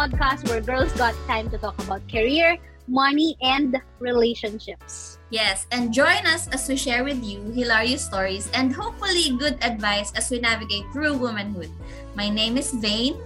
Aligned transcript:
podcast 0.00 0.48
where 0.48 0.64
girls 0.64 0.88
got 0.96 1.12
time 1.28 1.52
to 1.52 1.60
talk 1.60 1.76
about 1.84 2.00
career, 2.08 2.56
money, 2.88 3.36
and 3.44 3.76
relationships. 4.00 5.20
Yes, 5.28 5.68
and 5.72 5.92
join 5.92 6.24
us 6.24 6.48
as 6.56 6.64
we 6.72 6.76
share 6.80 7.04
with 7.04 7.20
you 7.20 7.44
hilarious 7.52 8.08
stories 8.08 8.48
and 8.56 8.72
hopefully 8.72 9.36
good 9.36 9.60
advice 9.60 10.08
as 10.16 10.32
we 10.32 10.40
navigate 10.40 10.88
through 10.92 11.20
womanhood. 11.20 11.68
My 12.16 12.32
name 12.32 12.56
is 12.56 12.72
Vane. 12.72 13.20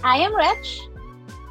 I 0.00 0.24
am 0.24 0.32
Rich. 0.32 0.80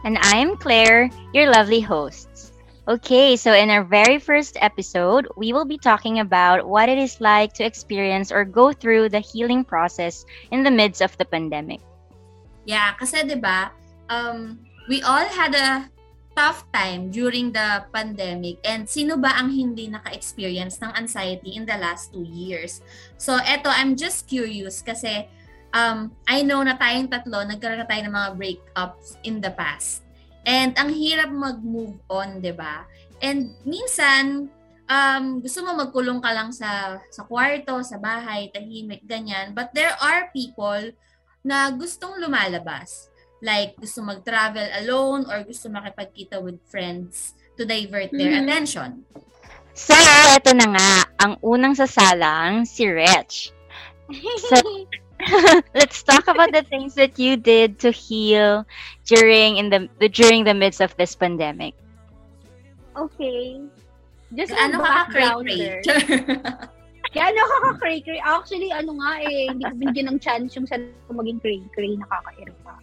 And 0.01 0.17
I 0.17 0.41
am 0.41 0.57
Claire, 0.57 1.13
your 1.33 1.53
lovely 1.53 1.81
hosts. 1.81 2.51
Okay, 2.89 3.37
so 3.37 3.53
in 3.53 3.69
our 3.69 3.85
very 3.85 4.17
first 4.17 4.57
episode, 4.61 5.29
we 5.37 5.53
will 5.53 5.65
be 5.65 5.77
talking 5.77 6.19
about 6.19 6.65
what 6.65 6.89
it 6.89 6.97
is 6.97 7.21
like 7.21 7.53
to 7.53 7.65
experience 7.65 8.31
or 8.31 8.45
go 8.45 8.73
through 8.73 9.09
the 9.09 9.21
healing 9.21 9.63
process 9.63 10.25
in 10.49 10.61
the 10.65 10.73
midst 10.73 11.01
of 11.01 11.13
the 11.17 11.25
pandemic. 11.25 11.81
Yeah, 12.65 12.97
kasi 12.97 13.21
'di 13.21 13.37
ba, 13.37 13.69
um 14.09 14.59
we 14.89 15.01
all 15.01 15.25
had 15.25 15.53
a 15.55 15.89
tough 16.35 16.67
time 16.75 17.09
during 17.09 17.55
the 17.55 17.87
pandemic 17.95 18.59
and 18.67 18.83
sino 18.83 19.15
ba 19.15 19.31
ang 19.39 19.55
hindi 19.55 19.87
naka-experience 19.87 20.83
ng 20.83 20.91
anxiety 20.93 21.55
in 21.55 21.63
the 21.63 21.79
last 21.79 22.11
two 22.11 22.27
years? 22.27 22.83
So 23.15 23.39
eto, 23.39 23.71
I'm 23.71 23.95
just 23.95 24.27
curious 24.27 24.83
kasi 24.83 25.31
um, 25.71 26.11
I 26.27 26.43
know 26.43 26.59
na 26.61 26.75
tayong 26.75 27.07
tatlo, 27.07 27.47
nagkaroon 27.47 27.81
na 27.83 27.87
tayo 27.87 28.01
ng 28.05 28.15
mga 28.15 28.29
breakups 28.35 29.15
in 29.23 29.39
the 29.39 29.51
past. 29.55 30.03
And 30.45 30.75
ang 30.77 30.93
hirap 30.93 31.33
mag-move 31.33 31.97
on, 32.11 32.43
'di 32.43 32.53
ba? 32.53 32.85
And 33.23 33.55
minsan 33.65 34.51
um, 34.85 35.25
gusto 35.41 35.65
mo 35.65 35.73
magkulong 35.73 36.21
ka 36.21 36.31
lang 36.35 36.53
sa 36.53 37.01
sa 37.09 37.25
kwarto, 37.25 37.81
sa 37.81 37.97
bahay, 37.97 38.53
tahimik 38.53 39.01
ganyan. 39.07 39.57
But 39.57 39.73
there 39.73 39.95
are 39.97 40.29
people 40.29 40.93
na 41.41 41.73
gustong 41.73 42.21
lumalabas. 42.21 43.09
Like 43.45 43.77
gusto 43.77 44.01
mag-travel 44.01 44.65
alone 44.81 45.29
or 45.29 45.45
gusto 45.45 45.69
makipagkita 45.69 46.41
with 46.41 46.57
friends 46.65 47.37
to 47.61 47.63
divert 47.63 48.09
their 48.09 48.33
mm-hmm. 48.33 48.49
attention. 48.49 49.05
So, 49.75 49.93
ito 50.33 50.55
na 50.55 50.71
nga, 50.71 50.91
ang 51.19 51.33
unang 51.43 51.75
sasalang 51.75 52.63
si 52.63 52.87
Rich. 52.87 53.51
So, 54.47 54.87
let's 55.77 55.99
talk 55.99 56.31
about 56.31 56.55
the 56.55 56.63
things 56.63 56.95
that 56.95 57.19
you 57.19 57.35
did 57.35 57.75
to 57.83 57.91
heal 57.91 58.63
during 59.03 59.57
in 59.59 59.67
the, 59.69 59.91
during 60.09 60.47
the 60.47 60.55
midst 60.55 60.79
of 60.79 60.95
this 60.95 61.11
pandemic. 61.15 61.75
Okay. 62.95 63.59
Just 64.31 64.55
ano 64.55 64.79
ka 64.79 65.11
cray 65.11 65.83
Kaya 67.15 67.31
ano 67.31 67.41
ka 67.43 67.79
cray 67.79 67.99
cray 67.99 68.19
Actually, 68.23 68.71
ano 68.71 68.95
nga 68.99 69.23
eh, 69.23 69.51
hindi 69.51 69.63
ko 69.63 69.75
binigyan 69.75 70.07
ng 70.15 70.19
chance 70.23 70.55
yung 70.55 70.67
sa 70.67 70.79
maging 71.11 71.39
cray-cray, 71.43 71.99
nakakairita. 71.99 72.73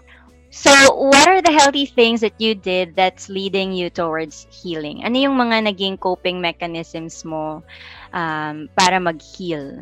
So, 0.53 0.69
what 0.93 1.25
are 1.33 1.41
the 1.41 1.51
healthy 1.51 1.89
things 1.89 2.21
that 2.21 2.37
you 2.37 2.53
did 2.53 2.93
that's 2.93 3.33
leading 3.33 3.73
you 3.73 3.89
towards 3.89 4.45
healing? 4.53 5.01
Ano 5.01 5.17
yung 5.17 5.33
mga 5.41 5.65
naging 5.65 5.97
coping 5.97 6.45
mechanisms 6.45 7.25
mo 7.25 7.65
um, 8.13 8.69
para 8.77 9.01
mag-heal? 9.01 9.81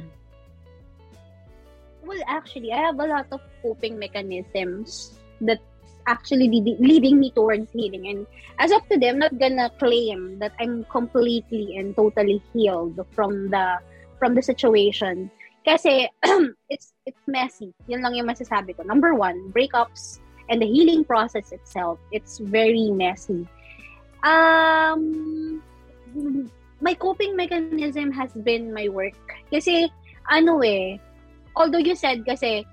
Well, 2.06 2.22
actually, 2.30 2.70
I 2.70 2.86
have 2.86 3.02
a 3.02 3.06
lot 3.10 3.26
of 3.34 3.42
coping 3.66 3.98
mechanisms 3.98 5.18
that 5.42 5.58
actually 6.06 6.46
leading 6.78 7.18
me 7.18 7.34
towards 7.34 7.66
healing. 7.74 8.06
And 8.06 8.22
as 8.62 8.70
of 8.70 8.86
today, 8.86 9.10
I'm 9.10 9.18
not 9.18 9.34
gonna 9.42 9.74
claim 9.82 10.38
that 10.38 10.54
I'm 10.62 10.86
completely 10.86 11.82
and 11.82 11.98
totally 11.98 12.38
healed 12.54 12.94
from 13.10 13.50
the 13.50 13.82
from 14.22 14.38
the 14.38 14.42
situation. 14.46 15.34
Kasi 15.66 16.06
it's 16.70 16.94
it's 17.10 17.26
messy. 17.26 17.74
Yun 17.90 18.06
lang 18.06 18.14
yung 18.14 18.30
masasabi 18.30 18.78
ko. 18.78 18.86
Number 18.86 19.18
one, 19.18 19.50
breakups 19.50 20.19
and 20.50 20.60
the 20.60 20.66
healing 20.66 21.04
process 21.04 21.52
itself, 21.52 21.98
it's 22.10 22.38
very 22.38 22.90
messy. 22.90 23.46
Um, 24.26 25.62
my 26.80 26.94
coping 26.94 27.36
mechanism 27.36 28.10
has 28.12 28.32
been 28.32 28.74
my 28.74 28.88
work. 28.88 29.16
Kasi, 29.48 29.88
ano 30.28 30.60
eh, 30.60 30.98
although 31.54 31.80
you 31.80 31.94
said 31.94 32.26
kasi, 32.26 32.66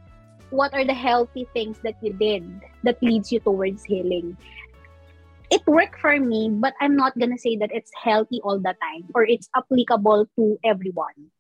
what 0.49 0.73
are 0.73 0.83
the 0.83 0.97
healthy 0.97 1.45
things 1.53 1.77
that 1.83 1.95
you 2.01 2.13
did 2.13 2.43
that 2.83 3.01
leads 3.03 3.31
you 3.31 3.39
towards 3.39 3.83
healing? 3.83 4.35
It 5.47 5.63
worked 5.67 5.99
for 5.99 6.19
me, 6.19 6.49
but 6.51 6.73
I'm 6.81 6.95
not 6.97 7.15
gonna 7.15 7.39
say 7.39 7.55
that 7.57 7.71
it's 7.71 7.91
healthy 7.95 8.41
all 8.43 8.59
the 8.59 8.75
time 8.81 9.07
or 9.15 9.23
it's 9.23 9.47
applicable 9.55 10.27
to 10.35 10.59
everyone. 10.63 11.31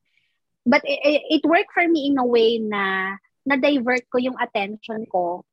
But 0.67 0.83
it, 0.83 1.23
it, 1.27 1.43
worked 1.47 1.71
for 1.73 1.87
me 1.87 2.11
in 2.11 2.17
a 2.19 2.25
way 2.25 2.59
na 2.59 3.15
na-divert 3.47 4.03
ko 4.11 4.19
yung 4.19 4.35
attention 4.35 5.07
ko. 5.07 5.47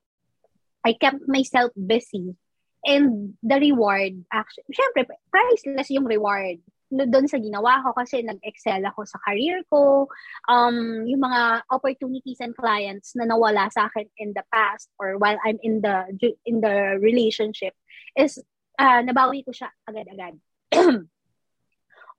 I 0.84 0.92
kept 0.92 1.26
myself 1.26 1.72
busy. 1.74 2.36
And 2.84 3.34
the 3.40 3.56
reward, 3.56 4.28
actually, 4.28 4.68
syempre, 4.76 5.08
priceless 5.32 5.88
yung 5.88 6.04
reward 6.04 6.60
doon 6.92 7.26
sa 7.26 7.40
ginawa 7.40 7.82
ko 7.82 7.96
kasi 7.96 8.22
nag-excel 8.22 8.84
ako 8.86 9.08
sa 9.08 9.18
career 9.24 9.64
ko. 9.66 10.06
Um, 10.46 11.08
yung 11.08 11.24
mga 11.24 11.66
opportunities 11.72 12.38
and 12.44 12.54
clients 12.54 13.16
na 13.16 13.24
nawala 13.24 13.72
sa 13.72 13.88
akin 13.88 14.06
in 14.20 14.36
the 14.36 14.44
past 14.52 14.92
or 15.00 15.16
while 15.18 15.40
I'm 15.42 15.58
in 15.64 15.80
the 15.80 16.06
in 16.44 16.60
the 16.60 17.00
relationship 17.00 17.74
is 18.14 18.38
uh, 18.78 19.00
nabawi 19.02 19.42
ko 19.42 19.50
siya 19.50 19.72
agad-agad. 19.88 20.38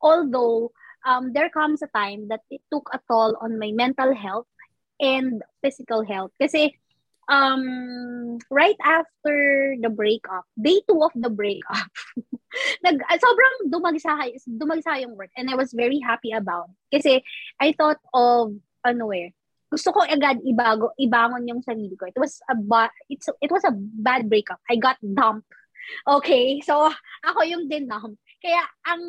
Although 0.06 0.74
um, 1.08 1.32
there 1.32 1.54
comes 1.54 1.86
a 1.86 1.92
time 1.94 2.28
that 2.34 2.44
it 2.52 2.62
took 2.74 2.90
a 2.92 3.00
toll 3.08 3.38
on 3.40 3.62
my 3.62 3.72
mental 3.72 4.12
health 4.12 4.50
and 5.00 5.44
physical 5.62 6.04
health 6.04 6.32
kasi 6.40 6.76
um, 7.30 8.38
right 8.50 8.78
after 8.84 9.76
the 9.82 9.90
breakup, 9.90 10.46
day 10.60 10.82
two 10.88 11.02
of 11.04 11.12
the 11.16 11.30
breakup, 11.30 11.90
nag, 12.84 13.02
uh, 13.02 13.18
sobrang 13.18 13.56
dumagsa, 13.72 14.32
dumagsa 14.48 15.02
yung 15.02 15.16
work 15.16 15.32
and 15.38 15.50
I 15.50 15.56
was 15.56 15.74
very 15.74 16.00
happy 16.00 16.32
about 16.32 16.70
it. 16.70 17.02
Kasi 17.02 17.24
I 17.60 17.74
thought 17.74 18.00
of, 18.14 18.56
ano 18.86 19.12
eh, 19.12 19.34
gusto 19.72 19.92
ko 19.92 20.06
agad 20.06 20.40
ibago, 20.46 20.94
ibangon 20.96 21.50
yung 21.50 21.62
sarili 21.66 21.98
ko. 21.98 22.06
It 22.06 22.18
was 22.18 22.40
a 22.50 22.56
ba- 22.56 22.94
it's, 23.10 23.28
it 23.42 23.52
was 23.52 23.66
a 23.66 23.74
bad 23.74 24.30
breakup. 24.30 24.62
I 24.70 24.78
got 24.78 24.98
dumped. 25.02 25.50
Okay, 26.08 26.62
so 26.62 26.90
ako 27.26 27.40
yung 27.46 27.70
dinump. 27.70 28.18
Kaya 28.44 28.62
ang 28.86 29.04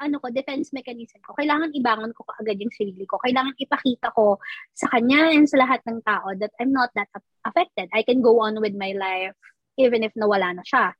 ano 0.00 0.16
ko, 0.22 0.32
defense 0.32 0.72
mechanism 0.72 1.20
ko, 1.20 1.36
kailangan 1.36 1.74
ibangon 1.76 2.14
ko 2.16 2.24
agad 2.38 2.56
yung 2.56 2.72
sarili 2.72 3.04
ko. 3.04 3.20
Kailangan 3.20 3.54
ipakita 3.58 4.08
ko 4.14 4.38
sa 4.72 4.88
kanya 4.88 5.28
and 5.34 5.44
sa 5.50 5.60
lahat 5.60 5.82
ng 5.84 6.00
tao 6.06 6.32
that 6.38 6.54
I'm 6.56 6.72
not 6.72 6.88
that 6.96 7.10
affected. 7.44 7.92
I 7.92 8.06
can 8.06 8.24
go 8.24 8.40
on 8.40 8.56
with 8.62 8.72
my 8.72 8.96
life 8.96 9.36
even 9.78 10.02
if 10.02 10.12
nawala 10.16 10.56
na 10.56 10.64
siya. 10.64 10.94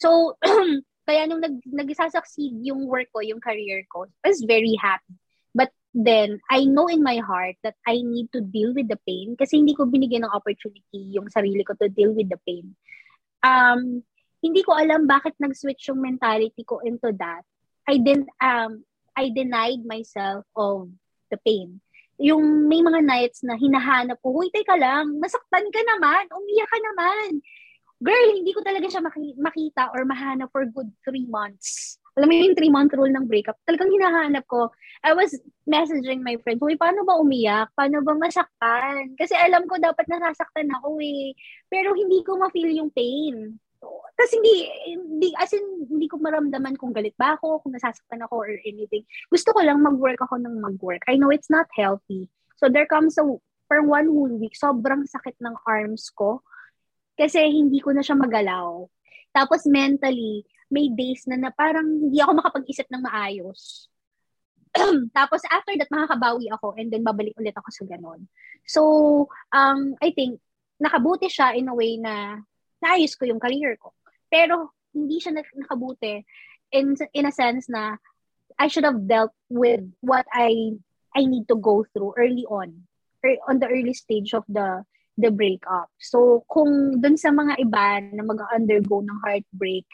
So, 0.00 0.38
kaya 1.08 1.26
nung 1.26 1.42
nag, 1.42 1.60
nag-succeed 1.66 2.62
yung 2.64 2.86
work 2.86 3.12
ko, 3.12 3.20
yung 3.20 3.42
career 3.42 3.84
ko, 3.90 4.06
I 4.24 4.32
was 4.32 4.42
very 4.46 4.78
happy. 4.78 5.18
But 5.52 5.74
then, 5.92 6.40
I 6.48 6.64
know 6.64 6.88
in 6.88 7.04
my 7.04 7.20
heart 7.20 7.60
that 7.62 7.76
I 7.84 8.00
need 8.00 8.32
to 8.32 8.40
deal 8.40 8.72
with 8.72 8.88
the 8.88 8.98
pain 9.04 9.36
kasi 9.36 9.60
hindi 9.60 9.76
ko 9.76 9.84
binigyan 9.84 10.24
ng 10.24 10.32
opportunity 10.32 11.12
yung 11.12 11.28
sarili 11.28 11.60
ko 11.66 11.76
to 11.76 11.92
deal 11.92 12.16
with 12.16 12.32
the 12.32 12.40
pain. 12.46 12.72
Um, 13.42 14.06
hindi 14.42 14.66
ko 14.66 14.74
alam 14.74 15.06
bakit 15.06 15.38
nag-switch 15.38 15.88
yung 15.88 16.02
mentality 16.02 16.66
ko 16.66 16.82
into 16.82 17.14
that. 17.14 17.46
I 17.86 18.02
didn't, 18.02 18.28
um, 18.42 18.82
I 19.14 19.30
denied 19.30 19.86
myself 19.86 20.42
of 20.58 20.90
the 21.30 21.38
pain. 21.46 21.78
Yung 22.18 22.66
may 22.66 22.82
mga 22.82 23.00
nights 23.06 23.46
na 23.46 23.54
hinahanap 23.54 24.18
ko, 24.18 24.34
huy, 24.34 24.50
teka 24.50 24.74
lang, 24.74 25.16
masaktan 25.22 25.66
ka 25.70 25.80
naman, 25.94 26.26
umiyak 26.28 26.68
ka 26.68 26.78
naman. 26.78 27.40
Girl, 28.02 28.28
hindi 28.34 28.50
ko 28.50 28.66
talaga 28.66 28.90
siya 28.90 29.02
maki- 29.02 29.38
makita 29.38 29.94
or 29.94 30.02
mahanap 30.02 30.50
for 30.50 30.66
good 30.66 30.90
three 31.06 31.26
months. 31.30 32.02
Alam 32.18 32.28
mo 32.28 32.34
yung 32.34 32.58
three-month 32.58 32.92
rule 32.92 33.08
ng 33.08 33.24
breakup, 33.24 33.56
talagang 33.64 33.88
hinahanap 33.88 34.44
ko. 34.44 34.68
I 35.00 35.16
was 35.16 35.32
messaging 35.64 36.20
my 36.20 36.36
friends, 36.44 36.60
huy, 36.60 36.76
paano 36.76 37.08
ba 37.08 37.16
umiyak? 37.16 37.72
Paano 37.72 38.04
ba 38.04 38.12
masaktan? 38.18 39.16
Kasi 39.16 39.32
alam 39.32 39.64
ko 39.64 39.80
dapat 39.80 40.04
nasasaktan 40.10 40.68
ako 40.76 41.00
eh. 41.00 41.32
Pero 41.72 41.96
hindi 41.96 42.20
ko 42.20 42.36
ma-feel 42.36 42.74
yung 42.74 42.92
pain. 42.92 43.56
Tapos 43.82 44.32
hindi, 44.38 44.70
hindi, 44.86 45.28
as 45.34 45.50
in, 45.50 45.88
hindi 45.90 46.06
ko 46.06 46.20
maramdaman 46.22 46.78
kung 46.78 46.94
galit 46.94 47.16
ba 47.18 47.34
ako, 47.34 47.64
kung 47.64 47.74
nasasaktan 47.74 48.22
ako 48.22 48.46
or 48.46 48.54
anything. 48.62 49.02
Gusto 49.26 49.50
ko 49.50 49.60
lang 49.64 49.82
mag-work 49.82 50.20
ako 50.22 50.38
ng 50.38 50.62
mag-work. 50.62 51.02
I 51.10 51.18
know 51.18 51.34
it's 51.34 51.50
not 51.50 51.66
healthy. 51.74 52.30
So 52.60 52.70
there 52.70 52.86
comes 52.86 53.18
a, 53.18 53.26
for 53.66 53.78
one 53.82 54.06
whole 54.06 54.30
week, 54.38 54.54
sobrang 54.54 55.08
sakit 55.10 55.34
ng 55.42 55.58
arms 55.66 56.12
ko. 56.14 56.46
Kasi 57.18 57.42
hindi 57.50 57.82
ko 57.82 57.90
na 57.90 58.06
siya 58.06 58.14
magalaw. 58.14 58.86
Tapos 59.34 59.66
mentally, 59.66 60.46
may 60.70 60.88
days 60.92 61.26
na 61.26 61.36
na 61.36 61.50
parang 61.50 61.84
hindi 61.84 62.22
ako 62.22 62.38
makapag-isip 62.38 62.86
ng 62.88 63.02
maayos. 63.02 63.90
Tapos 65.18 65.42
after 65.50 65.74
that, 65.76 65.90
makakabawi 65.90 66.48
ako 66.48 66.78
and 66.78 66.88
then 66.88 67.04
babalik 67.04 67.36
ulit 67.36 67.52
ako 67.58 67.68
sa 67.68 67.84
ganon. 67.84 68.24
So, 68.64 68.80
um, 69.52 69.98
I 70.00 70.14
think, 70.16 70.40
nakabuti 70.80 71.30
siya 71.30 71.54
in 71.54 71.70
a 71.70 71.74
way 71.74 71.98
na 72.00 72.42
naayos 72.82 73.14
ko 73.14 73.24
yung 73.30 73.40
career 73.40 73.78
ko. 73.78 73.94
Pero 74.26 74.74
hindi 74.92 75.22
siya 75.22 75.38
nakabuti 75.38 76.20
in 76.74 76.96
in 77.14 77.24
a 77.28 77.32
sense 77.32 77.70
na 77.70 77.96
I 78.58 78.68
should 78.68 78.84
have 78.84 79.08
dealt 79.08 79.32
with 79.48 79.80
what 80.00 80.26
I 80.32 80.76
I 81.14 81.24
need 81.24 81.48
to 81.48 81.56
go 81.56 81.84
through 81.92 82.18
early 82.18 82.44
on 82.48 82.88
or 83.22 83.30
on 83.48 83.60
the 83.60 83.68
early 83.68 83.94
stage 83.94 84.34
of 84.34 84.44
the 84.48 84.84
the 85.20 85.30
breakup. 85.30 85.92
So, 86.00 86.44
kung 86.48 87.00
dun 87.00 87.20
sa 87.20 87.28
mga 87.28 87.60
iba 87.60 88.00
na 88.16 88.24
mag-undergo 88.24 89.04
ng 89.04 89.20
heartbreak, 89.20 89.84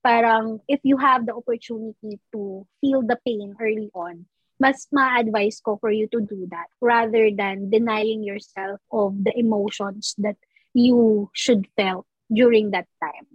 parang 0.00 0.62
if 0.70 0.78
you 0.86 0.96
have 0.96 1.26
the 1.26 1.34
opportunity 1.34 2.22
to 2.30 2.66
feel 2.78 3.02
the 3.02 3.18
pain 3.26 3.58
early 3.58 3.90
on, 3.92 4.30
mas 4.62 4.86
ma-advise 4.94 5.58
ko 5.58 5.74
for 5.82 5.90
you 5.90 6.06
to 6.14 6.22
do 6.22 6.46
that 6.54 6.70
rather 6.78 7.34
than 7.34 7.72
denying 7.72 8.22
yourself 8.22 8.78
of 8.94 9.16
the 9.26 9.34
emotions 9.34 10.14
that 10.22 10.38
you 10.70 11.28
should 11.34 11.66
felt 11.74 12.06
during 12.30 12.70
that 12.70 12.86
time. 13.02 13.26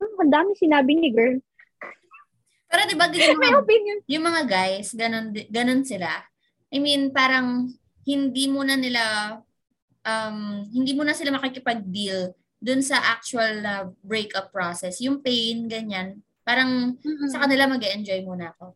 Oh, 0.00 0.18
ang 0.18 0.32
dami 0.32 0.56
sinabi 0.58 0.98
ni 0.98 1.12
girl. 1.12 1.38
Pero 2.72 2.80
di 2.88 2.96
ba 2.96 3.06
yung 3.12 3.38
mga, 3.38 3.60
yung 4.08 4.24
mga 4.24 4.42
guys, 4.48 4.96
ganun, 4.96 5.36
ganun 5.52 5.84
sila. 5.84 6.08
I 6.72 6.80
mean, 6.80 7.12
parang 7.12 7.68
hindi 8.08 8.48
mo 8.48 8.64
na 8.64 8.80
nila 8.80 9.02
um, 10.02 10.66
hindi 10.70 10.92
mo 10.96 11.06
na 11.06 11.14
sila 11.14 11.34
makikipag-deal 11.34 12.34
dun 12.62 12.80
sa 12.82 12.98
actual 13.12 13.62
uh, 13.62 13.84
breakup 14.02 14.54
process. 14.54 15.02
Yung 15.02 15.22
pain, 15.22 15.66
ganyan, 15.66 16.22
parang 16.46 16.94
mm-hmm. 16.98 17.30
sa 17.30 17.42
kanila 17.46 17.70
mag 17.70 17.82
enjoy 17.82 18.22
muna 18.22 18.54
ako. 18.54 18.74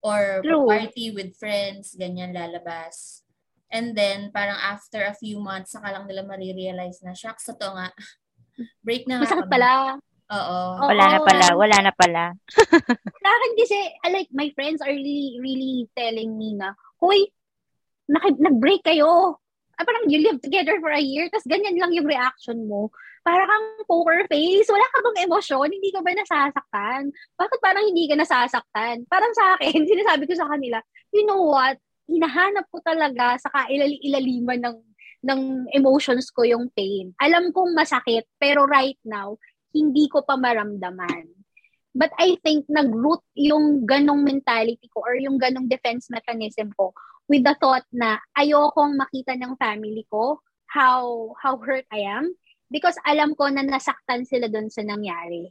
Or 0.00 0.40
True. 0.40 0.64
party 0.64 1.12
with 1.12 1.36
friends, 1.36 1.92
ganyan 1.96 2.32
lalabas. 2.32 3.24
And 3.70 3.94
then, 3.94 4.34
parang 4.34 4.58
after 4.58 5.06
a 5.06 5.14
few 5.14 5.38
months, 5.38 5.72
saka 5.78 5.94
lang 5.94 6.10
nila 6.10 6.26
marirealize 6.26 7.02
na, 7.06 7.14
shucks, 7.14 7.46
ito 7.46 7.66
nga, 7.66 7.90
break 8.86 9.06
na 9.06 9.22
nga 9.22 9.30
Masakit 9.30 9.50
pala. 9.50 9.96
Oo. 10.30 10.58
Wala 10.86 11.04
na 11.10 11.18
pala, 11.22 11.46
wala 11.58 11.76
na 11.82 11.92
pala. 11.94 12.24
sa 13.24 13.30
akin 13.30 13.52
kasi, 13.58 13.78
like, 14.10 14.30
my 14.34 14.50
friends 14.54 14.82
are 14.82 14.90
really, 14.90 15.38
really 15.38 15.86
telling 15.94 16.34
me 16.34 16.54
na, 16.58 16.74
Hoy, 17.00 17.30
nag-break 18.10 18.82
kayo 18.84 19.40
ah, 19.80 19.86
parang 19.88 20.04
you 20.12 20.20
live 20.20 20.36
together 20.44 20.76
for 20.84 20.92
a 20.92 21.00
year, 21.00 21.32
tapos 21.32 21.48
ganyan 21.48 21.80
lang 21.80 21.96
yung 21.96 22.04
reaction 22.04 22.68
mo. 22.68 22.92
Para 23.24 23.48
kang 23.48 23.66
poker 23.88 24.28
face, 24.28 24.68
wala 24.68 24.84
ka 24.92 24.98
bang 25.00 25.24
emosyon, 25.24 25.72
hindi 25.72 25.88
ka 25.88 26.04
ba 26.04 26.12
nasasaktan? 26.12 27.08
Bakit 27.40 27.58
parang 27.64 27.84
hindi 27.88 28.04
ka 28.04 28.20
nasasaktan? 28.20 29.08
Parang 29.08 29.32
sa 29.32 29.56
akin, 29.56 29.80
sinasabi 29.90 30.28
ko 30.28 30.36
sa 30.36 30.48
kanila, 30.52 30.84
you 31.16 31.24
know 31.24 31.48
what, 31.48 31.80
hinahanap 32.10 32.66
ko 32.68 32.82
talaga 32.82 33.38
sa 33.38 33.48
kailaliman 33.54 34.58
ng 34.58 34.78
ng 35.20 35.40
emotions 35.76 36.32
ko 36.32 36.42
yung 36.48 36.72
pain. 36.72 37.12
Alam 37.20 37.52
kong 37.52 37.76
masakit, 37.76 38.24
pero 38.40 38.64
right 38.64 38.96
now, 39.04 39.36
hindi 39.70 40.08
ko 40.08 40.24
pa 40.24 40.34
maramdaman. 40.34 41.28
But 41.90 42.14
I 42.16 42.38
think 42.40 42.70
nag-root 42.70 43.20
yung 43.34 43.84
ganong 43.84 44.22
mentality 44.22 44.86
ko 44.88 45.02
or 45.04 45.18
yung 45.18 45.36
ganong 45.36 45.66
defense 45.66 46.06
mechanism 46.08 46.70
ko 46.72 46.94
with 47.26 47.42
the 47.42 47.54
thought 47.58 47.86
na 47.90 48.18
ayokong 48.38 48.94
makita 48.94 49.34
ng 49.34 49.58
family 49.58 50.06
ko 50.06 50.38
how 50.70 51.34
how 51.42 51.58
hurt 51.58 51.82
I 51.90 52.06
am 52.06 52.30
because 52.70 52.94
alam 53.02 53.34
ko 53.34 53.50
na 53.50 53.66
nasaktan 53.66 54.22
sila 54.22 54.46
doon 54.46 54.70
sa 54.70 54.86
nangyari. 54.86 55.50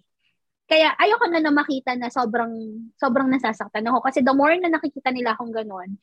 Kaya 0.63 0.95
ayoko 0.95 1.27
na 1.27 1.44
na 1.44 1.51
makita 1.51 2.00
na 2.00 2.07
sobrang 2.07 2.56
sobrang 2.95 3.27
nasasaktan 3.27 3.83
ako 3.91 4.00
kasi 4.00 4.23
the 4.23 4.31
more 4.31 4.56
na 4.56 4.71
nakikita 4.71 5.11
nila 5.11 5.35
akong 5.35 5.51
ganoon, 5.51 6.00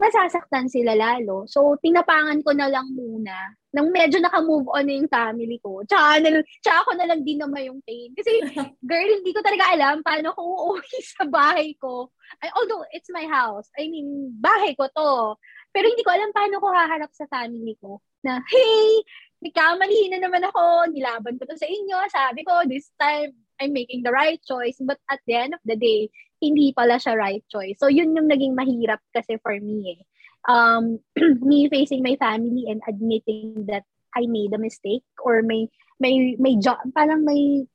masasaktan 0.00 0.66
sila 0.72 0.96
lalo. 0.96 1.44
So, 1.44 1.76
tinapangan 1.76 2.40
ko 2.40 2.56
na 2.56 2.72
lang 2.72 2.88
muna 2.96 3.52
nang 3.70 3.92
medyo 3.94 4.18
naka-move 4.18 4.66
on 4.72 4.82
na 4.88 4.94
yung 4.98 5.10
family 5.12 5.60
ko. 5.62 5.84
Tsaka, 5.86 6.18
na, 6.24 6.42
tsaka 6.64 6.78
ako 6.82 6.90
na 6.98 7.06
lang 7.06 7.20
din 7.22 7.38
naman 7.38 7.70
yung 7.70 7.80
pain. 7.86 8.10
Kasi, 8.16 8.40
girl, 8.90 9.10
hindi 9.20 9.30
ko 9.30 9.40
talaga 9.44 9.64
alam 9.70 10.02
paano 10.02 10.34
ko 10.34 10.40
uuwi 10.42 10.98
sa 11.14 11.28
bahay 11.28 11.76
ko. 11.78 12.10
I, 12.42 12.50
although, 12.56 12.82
it's 12.90 13.12
my 13.14 13.28
house. 13.30 13.70
I 13.78 13.86
mean, 13.86 14.34
bahay 14.42 14.74
ko 14.74 14.90
to. 14.90 15.38
Pero 15.70 15.86
hindi 15.86 16.02
ko 16.02 16.10
alam 16.10 16.34
paano 16.34 16.58
ko 16.58 16.66
haharap 16.74 17.12
sa 17.14 17.30
family 17.30 17.78
ko. 17.78 18.02
Na, 18.26 18.42
hey, 18.42 19.06
nagkamali 19.38 20.10
na 20.10 20.18
naman 20.18 20.42
ako. 20.50 20.90
Nilaban 20.90 21.38
ko 21.38 21.46
to 21.46 21.54
sa 21.54 21.70
inyo. 21.70 21.98
Sabi 22.10 22.42
ko, 22.42 22.66
this 22.66 22.90
time, 22.98 23.30
I'm 23.60 23.76
making 23.76 24.02
the 24.02 24.10
right 24.10 24.40
choice. 24.42 24.80
But 24.80 24.98
at 25.10 25.20
the 25.28 25.36
end 25.36 25.54
of 25.54 25.60
the 25.64 25.76
day, 25.76 26.08
hindi 26.40 26.72
pala 26.72 26.96
siya 26.96 27.14
right 27.16 27.44
choice. 27.52 27.76
So, 27.78 27.92
yun 27.92 28.16
yung 28.16 28.26
naging 28.26 28.56
mahirap 28.56 29.04
kasi 29.12 29.36
for 29.44 29.52
me 29.60 30.00
eh. 30.00 30.02
Um, 30.48 31.04
me 31.44 31.68
facing 31.68 32.02
my 32.02 32.16
family 32.16 32.64
and 32.72 32.80
admitting 32.88 33.68
that 33.68 33.84
I 34.16 34.24
made 34.24 34.56
a 34.56 34.58
mistake 34.58 35.04
or 35.20 35.44
may 35.44 35.68
may 36.00 36.34
may 36.40 36.56
jo- 36.56 36.80
parang 36.96 37.28
may 37.28 37.68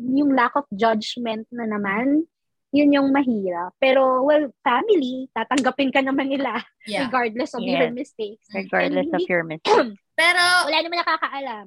yung 0.00 0.32
lack 0.32 0.56
of 0.56 0.64
judgment 0.72 1.44
na 1.52 1.68
naman 1.68 2.24
yun 2.72 2.92
yung 2.92 3.08
mahirap. 3.12 3.72
Pero, 3.80 4.24
well, 4.24 4.52
family, 4.60 5.28
tatanggapin 5.32 5.92
ka 5.92 6.04
naman 6.04 6.28
nila 6.28 6.60
yeah. 6.84 7.08
regardless 7.08 7.56
of 7.56 7.64
yes. 7.64 7.80
your 7.80 7.92
mistakes. 7.92 8.44
Regardless 8.52 9.08
of 9.08 9.24
your 9.24 9.44
mistakes. 9.52 9.96
Pero, 10.12 10.42
wala 10.68 10.76
naman 10.84 11.00
nakakaalam. 11.00 11.66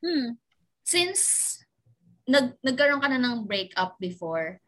Hmm. 0.00 0.40
Since 0.84 1.20
nag 2.28 2.56
nagkaroon 2.60 3.00
ka 3.00 3.08
na 3.08 3.20
ng 3.20 3.44
breakup 3.44 3.96
before, 4.00 4.60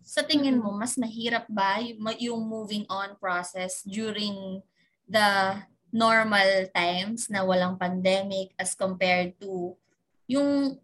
sa 0.00 0.24
tingin 0.24 0.58
mo, 0.58 0.72
mas 0.72 0.96
mahirap 0.96 1.44
ba 1.52 1.78
yung 2.18 2.42
moving 2.42 2.88
on 2.88 3.14
process 3.20 3.84
during 3.84 4.64
the 5.04 5.60
normal 5.92 6.66
times 6.72 7.28
na 7.28 7.44
walang 7.44 7.76
pandemic 7.76 8.54
as 8.56 8.72
compared 8.72 9.36
to 9.36 9.74
yung 10.30 10.78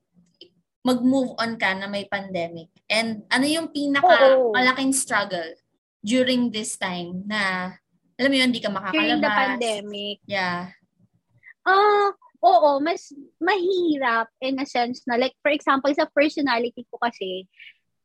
mag-move 0.86 1.34
on 1.40 1.58
ka 1.58 1.74
na 1.74 1.88
may 1.90 2.04
pandemic? 2.06 2.70
And 2.86 3.26
ano 3.32 3.46
yung 3.48 3.72
pinaka 3.74 4.38
Oo. 4.38 4.54
malaking 4.54 4.94
struggle 4.94 5.56
during 6.04 6.52
this 6.54 6.78
time 6.78 7.26
na 7.26 7.74
alam 8.16 8.30
mo 8.32 8.36
yun, 8.38 8.48
hindi 8.48 8.62
ka 8.64 8.72
makakalabas? 8.72 8.96
During 8.96 9.20
the 9.20 9.32
pandemic. 9.32 10.16
Yeah. 10.24 10.72
Ah, 11.66 11.72
uh, 11.72 12.08
oo, 12.46 12.70
mas 12.78 13.10
mahirap 13.42 14.30
in 14.38 14.62
a 14.62 14.66
sense 14.66 15.02
na 15.10 15.18
like 15.18 15.34
for 15.42 15.50
example 15.50 15.90
sa 15.90 16.06
personality 16.14 16.86
ko 16.86 17.02
kasi 17.02 17.50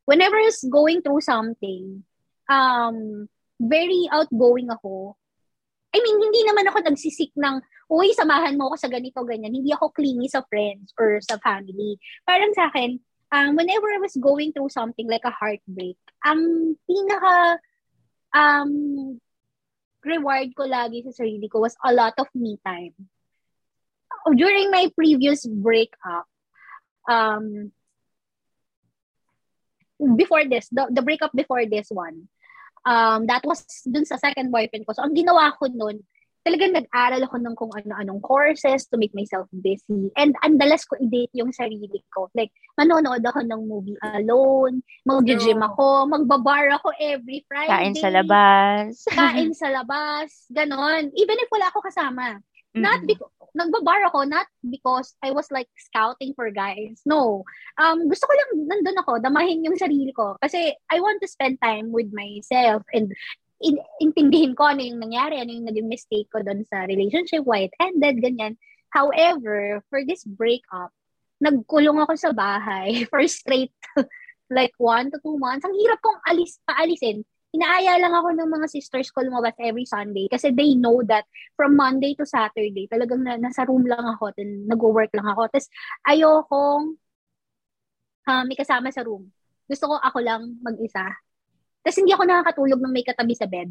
whenever 0.04 0.34
I 0.34 0.50
was 0.50 0.62
going 0.66 1.02
through 1.02 1.22
something, 1.22 2.02
um, 2.50 3.28
very 3.62 4.10
outgoing 4.10 4.66
ako. 4.70 5.14
I 5.94 6.00
mean, 6.00 6.18
hindi 6.18 6.42
naman 6.48 6.66
ako 6.72 6.82
nagsisik 6.82 7.36
ng, 7.36 7.60
uy, 7.92 8.16
samahan 8.16 8.56
mo 8.56 8.72
ako 8.72 8.76
sa 8.80 8.90
ganito, 8.90 9.20
ganyan. 9.22 9.52
Hindi 9.52 9.70
ako 9.76 9.92
clingy 9.92 10.26
sa 10.26 10.42
friends 10.48 10.90
or 10.96 11.20
sa 11.20 11.36
family. 11.38 12.00
Parang 12.24 12.50
sa 12.56 12.72
akin, 12.72 12.96
um, 13.30 13.54
whenever 13.54 13.92
I 13.92 14.00
was 14.00 14.16
going 14.16 14.56
through 14.56 14.72
something 14.72 15.06
like 15.06 15.22
a 15.28 15.36
heartbreak, 15.36 16.00
ang 16.24 16.74
pinaka 16.88 17.60
um, 18.32 18.72
reward 20.02 20.50
ko 20.56 20.64
lagi 20.66 21.04
sa 21.06 21.12
sarili 21.12 21.46
ko 21.46 21.62
was 21.62 21.76
a 21.84 21.92
lot 21.92 22.16
of 22.18 22.26
me 22.34 22.56
time. 22.64 22.96
During 24.30 24.70
my 24.70 24.90
previous 24.94 25.46
breakup, 25.46 26.26
um, 27.08 27.72
before 30.16 30.44
this, 30.44 30.68
the, 30.70 30.86
the 30.90 31.02
breakup 31.02 31.32
before 31.34 31.66
this 31.66 31.88
one, 31.90 32.28
um, 32.86 33.26
that 33.26 33.42
was 33.44 33.64
dun 33.86 34.04
sa 34.04 34.16
second 34.16 34.50
boyfriend 34.50 34.86
ko. 34.86 34.92
So, 34.94 35.02
ang 35.02 35.14
ginawa 35.14 35.54
ko 35.58 35.70
nun, 35.70 36.02
talagang 36.42 36.74
nag-aral 36.74 37.22
ako 37.22 37.36
ng 37.38 37.54
kung 37.54 37.70
ano-anong 37.70 38.18
courses 38.18 38.90
to 38.90 38.98
make 38.98 39.14
myself 39.14 39.46
busy. 39.54 40.10
And 40.18 40.34
ang 40.42 40.58
dalas 40.58 40.82
ko 40.82 40.98
i-date 40.98 41.30
yung 41.38 41.54
sarili 41.54 42.02
ko. 42.10 42.34
Like, 42.34 42.50
manonood 42.74 43.22
ako 43.22 43.46
ng 43.46 43.62
movie 43.62 43.98
alone, 44.02 44.82
mag-gym 45.06 45.62
ako, 45.62 46.10
magbabar 46.10 46.74
ako 46.82 46.90
every 46.98 47.46
Friday. 47.46 47.70
Kain 47.70 47.94
sa 47.94 48.10
labas. 48.10 49.06
kain 49.06 49.52
sa 49.54 49.70
labas. 49.70 50.50
Ganon. 50.50 51.14
Even 51.14 51.38
if 51.38 51.48
wala 51.54 51.70
ako 51.70 51.78
kasama. 51.86 52.42
Mm-hmm. 52.72 52.82
Not 52.82 53.00
because, 53.04 53.32
nagbabar 53.52 54.08
ako 54.08 54.24
not 54.24 54.48
because 54.64 55.12
I 55.20 55.30
was 55.36 55.48
like 55.52 55.68
scouting 55.76 56.32
for 56.32 56.48
guys. 56.48 57.04
No. 57.04 57.44
Um, 57.76 58.08
gusto 58.08 58.24
ko 58.24 58.32
lang 58.32 58.50
nandun 58.64 58.96
ako, 59.04 59.20
damahin 59.20 59.64
yung 59.64 59.76
sarili 59.76 60.12
ko. 60.16 60.40
Kasi 60.40 60.72
I 60.88 60.96
want 61.04 61.20
to 61.20 61.28
spend 61.28 61.60
time 61.60 61.92
with 61.92 62.08
myself 62.16 62.80
and 62.96 63.12
in, 63.60 63.76
intindihin 64.00 64.56
ko 64.56 64.72
ano 64.72 64.80
yung 64.80 65.04
nangyari, 65.04 65.36
ano 65.36 65.52
yung 65.52 65.68
naging 65.68 65.88
mistake 65.88 66.32
ko 66.32 66.40
doon 66.40 66.64
sa 66.64 66.88
relationship, 66.88 67.44
why 67.44 67.68
it 67.68 67.74
ended, 67.76 68.24
ganyan. 68.24 68.56
However, 68.88 69.84
for 69.92 70.00
this 70.04 70.24
breakup, 70.24 70.92
nagkulong 71.44 72.00
ako 72.00 72.16
sa 72.16 72.32
bahay 72.32 73.04
for 73.12 73.20
straight 73.28 73.72
like 74.52 74.72
one 74.80 75.12
to 75.12 75.20
two 75.20 75.36
months. 75.36 75.64
Ang 75.64 75.76
hirap 75.76 76.00
kong 76.00 76.20
alis, 76.24 76.56
paalisin 76.64 77.24
inaaya 77.52 78.00
lang 78.00 78.16
ako 78.16 78.32
ng 78.32 78.48
mga 78.48 78.66
sisters 78.72 79.12
ko 79.12 79.20
lumabas 79.20 79.52
every 79.60 79.84
Sunday 79.84 80.24
kasi 80.26 80.48
they 80.56 80.72
know 80.72 81.04
that 81.04 81.28
from 81.52 81.76
Monday 81.76 82.16
to 82.16 82.24
Saturday, 82.24 82.88
talagang 82.88 83.20
na, 83.20 83.36
nasa 83.36 83.68
room 83.68 83.84
lang 83.84 84.00
ako, 84.00 84.32
then 84.36 84.64
nag-work 84.64 85.12
lang 85.12 85.28
ako. 85.28 85.52
Tapos 85.52 85.68
ayokong 86.08 86.96
uh, 88.24 88.44
may 88.48 88.56
kasama 88.56 88.88
sa 88.88 89.04
room. 89.04 89.28
Gusto 89.68 89.84
ko 89.92 89.94
ako 90.00 90.18
lang 90.24 90.58
mag-isa. 90.64 91.04
Tapos 91.84 91.98
hindi 92.00 92.16
ako 92.16 92.24
nakakatulog 92.24 92.80
ng 92.80 92.92
may 92.94 93.04
katabi 93.04 93.36
sa 93.36 93.44
bed 93.44 93.68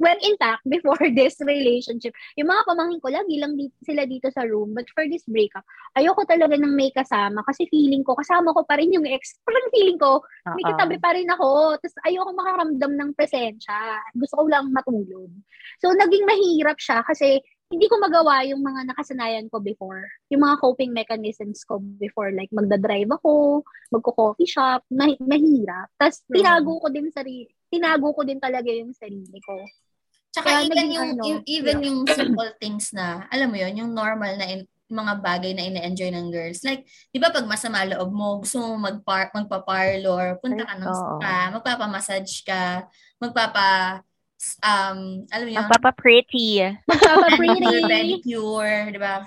well, 0.00 0.18
intact 0.24 0.64
before 0.64 0.96
this 1.18 1.36
relationship, 1.44 2.16
yung 2.34 2.48
mga 2.48 2.64
pamangkin 2.64 3.00
ko, 3.04 3.08
lagi 3.12 3.36
lang 3.36 3.54
dito, 3.60 3.76
sila 3.84 4.08
dito 4.08 4.32
sa 4.32 4.48
room. 4.48 4.72
But 4.72 4.88
for 4.96 5.04
this 5.04 5.24
breakup, 5.28 5.64
ayoko 5.94 6.24
talaga 6.24 6.56
ng 6.56 6.72
may 6.72 6.88
kasama 6.90 7.44
kasi 7.44 7.68
feeling 7.68 8.00
ko, 8.00 8.16
kasama 8.16 8.56
ko 8.56 8.64
pa 8.64 8.80
rin 8.80 8.92
yung 8.96 9.04
ex. 9.04 9.36
Parang 9.46 9.68
feeling 9.70 10.00
ko, 10.00 10.24
may 10.56 10.64
katabi 10.64 10.96
pa 10.96 11.12
rin 11.12 11.28
ako. 11.28 11.76
Tapos 11.76 11.96
ayoko 12.08 12.30
makaramdam 12.32 12.92
ng 12.96 13.10
presensya. 13.12 14.00
Gusto 14.16 14.40
ko 14.40 14.44
lang 14.48 14.72
matulog. 14.72 15.28
So, 15.78 15.92
naging 15.92 16.24
mahirap 16.24 16.80
siya 16.80 17.04
kasi 17.04 17.40
hindi 17.70 17.86
ko 17.86 18.02
magawa 18.02 18.42
yung 18.50 18.66
mga 18.66 18.90
nakasanayan 18.90 19.46
ko 19.46 19.62
before. 19.62 20.02
Yung 20.34 20.42
mga 20.42 20.58
coping 20.58 20.90
mechanisms 20.90 21.62
ko 21.62 21.78
before. 21.78 22.34
Like, 22.34 22.50
magdadrive 22.50 23.14
ako, 23.14 23.62
magko-coffee 23.94 24.50
shop, 24.50 24.82
mah- 24.90 25.20
mahirap. 25.22 25.86
Tapos, 25.94 26.26
Hmm. 26.26 26.34
tinago 26.34 26.82
ko 26.82 26.90
din 26.90 27.14
sarili, 27.14 27.46
tinago 27.70 28.10
ko 28.12 28.26
din 28.26 28.42
talaga 28.42 28.68
yung 28.68 28.90
sarili 28.92 29.38
ko. 29.40 29.54
Tsaka 30.30 30.46
Kaya 30.46 30.62
even 30.66 30.74
naging 30.78 30.94
yung, 30.94 31.10
ano, 31.10 31.22
yung- 31.26 31.46
even 31.46 31.76
yeah. 31.78 31.86
yung 31.90 31.98
simple 32.06 32.50
things 32.62 32.86
na, 32.94 33.26
alam 33.30 33.50
mo 33.50 33.56
yun, 33.58 33.74
yung 33.78 33.90
normal 33.94 34.34
na 34.38 34.46
in, 34.46 34.62
mga 34.90 35.22
bagay 35.22 35.54
na 35.54 35.62
ine-enjoy 35.70 36.10
ng 36.10 36.34
girls. 36.34 36.66
Like, 36.66 36.82
di 37.14 37.22
ba 37.22 37.30
pag 37.30 37.46
masama 37.46 37.86
loob 37.86 38.10
mo, 38.10 38.42
gusto 38.42 38.58
mo 38.58 38.90
magpar, 38.90 39.30
magpa-parlor, 39.30 40.42
punta 40.42 40.66
ka 40.66 40.74
ng 40.82 40.90
spa, 40.90 41.34
magpapa-massage 41.54 42.42
ka, 42.42 42.90
magpapa, 43.22 44.02
um, 44.66 45.22
alam 45.30 45.44
mo 45.46 45.50
yun, 45.54 45.62
Magpapa-pretty. 45.62 46.74
Magpapa-pretty. 46.90 47.62
manicure, 47.62 47.86
pedicure, 47.86 48.78
di 48.90 48.98
ba? 48.98 49.22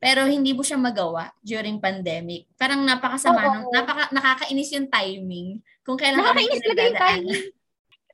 Pero 0.00 0.24
hindi 0.24 0.54
mo 0.56 0.62
siya 0.64 0.78
magawa 0.80 1.28
during 1.44 1.76
pandemic. 1.82 2.48
Parang 2.56 2.80
napakasama, 2.86 3.36
Oo. 3.44 3.52
ng, 3.52 3.64
napaka, 3.74 4.04
nakakainis 4.14 4.72
yung 4.72 4.88
timing. 4.88 5.58
Kung 5.84 5.98
kailan 5.98 6.22
ka 6.22 6.32
Nakakainis 6.32 6.60
talaga 6.64 6.82
yung 6.86 7.02
timing. 7.02 7.44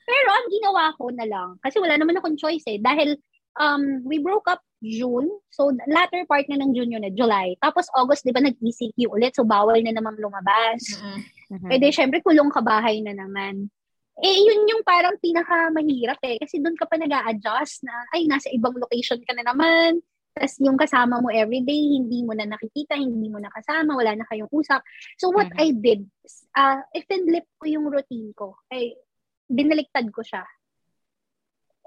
Pero 0.07 0.29
ang 0.31 0.47
ginawa 0.49 0.95
ko 0.95 1.11
na 1.11 1.27
lang, 1.27 1.49
kasi 1.61 1.83
wala 1.83 1.99
naman 1.99 2.17
akong 2.17 2.39
choice 2.39 2.63
eh, 2.71 2.79
dahil 2.79 3.19
um, 3.59 4.07
we 4.07 4.23
broke 4.23 4.47
up 4.47 4.63
June, 4.85 5.27
so 5.51 5.73
latter 5.91 6.23
part 6.31 6.47
na 6.47 6.63
ng 6.63 6.71
June 6.77 6.93
yun 6.95 7.03
eh, 7.03 7.11
July. 7.11 7.59
Tapos 7.59 7.91
August, 7.97 8.23
di 8.23 8.31
ba, 8.31 8.39
nag-ECQ 8.39 9.09
ulit, 9.11 9.35
so 9.35 9.43
bawal 9.43 9.75
na 9.83 9.91
naman 9.91 10.15
lumabas. 10.21 11.01
Mhm. 11.51 11.71
Eh 11.73 11.79
di, 11.81 11.91
syempre, 11.91 12.23
kulong 12.23 12.53
ka 12.53 12.63
bahay 12.63 13.03
na 13.03 13.17
naman. 13.17 13.67
Eh, 14.17 14.37
yun 14.47 14.65
yung 14.69 14.81
parang 14.87 15.17
pinaka-mahirap 15.21 16.21
eh. 16.25 16.41
Kasi 16.41 16.61
doon 16.61 16.77
ka 16.77 16.89
pa 16.89 16.97
nag 16.97 17.13
adjust 17.13 17.85
na, 17.85 17.93
ay, 18.17 18.25
nasa 18.25 18.49
ibang 18.53 18.73
location 18.77 19.21
ka 19.25 19.33
na 19.37 19.45
naman. 19.45 20.01
Tapos 20.37 20.57
yung 20.61 20.77
kasama 20.77 21.21
mo 21.25 21.33
everyday, 21.33 21.97
hindi 21.97 22.21
mo 22.21 22.37
na 22.37 22.45
nakikita, 22.45 22.97
hindi 22.97 23.33
mo 23.33 23.41
na 23.41 23.49
kasama, 23.49 23.97
wala 23.97 24.13
na 24.17 24.29
kayong 24.29 24.53
usap. 24.53 24.85
So 25.17 25.33
what 25.33 25.49
Mhm. 25.49 25.57
I 25.57 25.67
did, 25.73 26.01
uh, 26.53 26.81
i-finlip 26.93 27.49
ko 27.57 27.65
yung 27.69 27.89
routine 27.89 28.37
ko. 28.37 28.57
Ay, 28.69 28.93
binaliktad 29.51 30.11
ko 30.13 30.23
siya. 30.23 30.45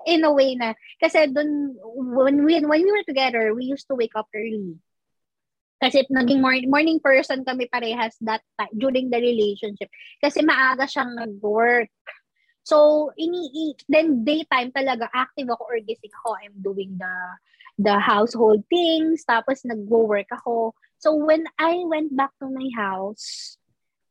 In 0.07 0.23
a 0.23 0.31
way 0.31 0.55
na, 0.55 0.73
kasi 0.95 1.27
doon, 1.27 1.75
when 2.15 2.47
we, 2.47 2.59
when 2.63 2.83
we 2.83 2.91
were 2.91 3.07
together, 3.07 3.51
we 3.51 3.67
used 3.67 3.87
to 3.91 3.99
wake 3.99 4.15
up 4.15 4.31
early. 4.31 4.79
Kasi 5.79 6.03
naging 6.11 6.43
morning, 6.43 6.67
morning 6.71 6.99
person 6.99 7.43
kami 7.47 7.67
parehas 7.71 8.15
that 8.19 8.43
time, 8.59 8.71
during 8.75 9.07
the 9.07 9.19
relationship. 9.19 9.87
Kasi 10.19 10.43
maaga 10.43 10.83
siyang 10.87 11.15
nag-work. 11.15 11.91
So, 12.63 13.09
ini 13.15 13.75
then 13.87 14.23
daytime 14.27 14.71
talaga 14.75 15.07
active 15.15 15.47
ako 15.51 15.63
or 15.67 15.79
gising 15.79 16.13
ako. 16.19 16.35
I'm 16.37 16.55
doing 16.59 16.99
the 16.99 17.15
the 17.79 17.95
household 17.95 18.67
things, 18.67 19.23
tapos 19.23 19.63
nagwo-work 19.63 20.27
ako. 20.35 20.75
So, 20.99 21.15
when 21.15 21.47
I 21.55 21.79
went 21.87 22.11
back 22.11 22.35
to 22.43 22.51
my 22.51 22.67
house, 22.75 23.58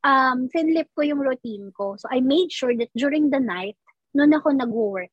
um, 0.09 0.49
finlip 0.49 0.89
ko 0.97 1.05
yung 1.05 1.21
routine 1.21 1.69
ko. 1.77 2.01
So, 2.01 2.09
I 2.09 2.25
made 2.25 2.49
sure 2.49 2.73
that 2.73 2.89
during 2.97 3.29
the 3.29 3.41
night, 3.45 3.77
noon 4.17 4.33
ako 4.33 4.57
nagwo-work. 4.57 5.13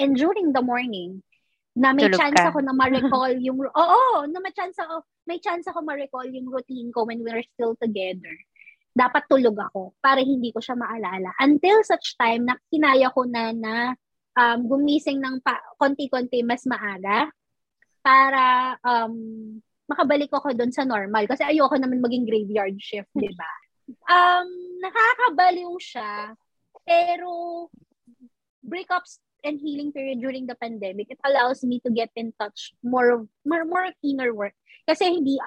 And 0.00 0.16
during 0.16 0.56
the 0.56 0.64
morning, 0.64 1.20
na 1.76 1.92
may 1.92 2.08
Tulog 2.08 2.20
chance 2.20 2.40
ka. 2.40 2.48
ako 2.52 2.64
na 2.64 2.72
ma-recall 2.72 3.36
yung, 3.46 3.60
oo, 3.60 4.12
na 4.28 4.38
may 4.40 4.52
chance 4.56 4.76
ako, 4.80 5.04
may 5.28 5.38
chance 5.40 5.68
ako 5.68 5.84
ma-recall 5.84 6.28
yung 6.28 6.48
routine 6.48 6.88
ko 6.92 7.04
when 7.04 7.20
we're 7.20 7.44
still 7.56 7.76
together. 7.76 8.32
Dapat 8.92 9.24
tulog 9.28 9.56
ako 9.56 9.96
para 10.04 10.20
hindi 10.20 10.52
ko 10.52 10.60
siya 10.60 10.76
maalala. 10.76 11.32
Until 11.40 11.80
such 11.84 12.16
time 12.20 12.48
na 12.48 12.60
kinaya 12.68 13.08
ko 13.08 13.24
na 13.24 13.52
na 13.52 13.74
um, 14.36 14.68
gumising 14.68 15.20
ng 15.20 15.40
pa, 15.40 15.60
konti-konti 15.80 16.44
mas 16.44 16.64
maaga 16.68 17.32
para 18.04 18.76
um, 18.84 19.16
makabalik 19.88 20.28
ako 20.28 20.52
doon 20.52 20.72
sa 20.72 20.84
normal. 20.84 21.24
Kasi 21.24 21.40
ayoko 21.40 21.72
naman 21.80 22.04
maging 22.04 22.28
graveyard 22.28 22.76
shift, 22.76 23.08
di 23.16 23.32
ba? 23.32 23.48
Um, 24.08 24.48
nakakabaliw 24.82 25.72
siya, 25.78 26.34
pero 26.82 27.68
breakups 28.62 29.18
and 29.42 29.58
healing 29.58 29.90
period 29.90 30.22
during 30.22 30.46
the 30.46 30.54
pandemic, 30.54 31.10
it 31.10 31.18
allows 31.26 31.62
me 31.66 31.82
to 31.82 31.90
get 31.90 32.10
in 32.14 32.32
touch 32.38 32.74
more 32.82 33.10
of, 33.10 33.26
more, 33.44 33.66
more 33.66 33.90
inner 34.02 34.30
work. 34.30 34.54
Kasi 34.86 35.18
hindi, 35.18 35.38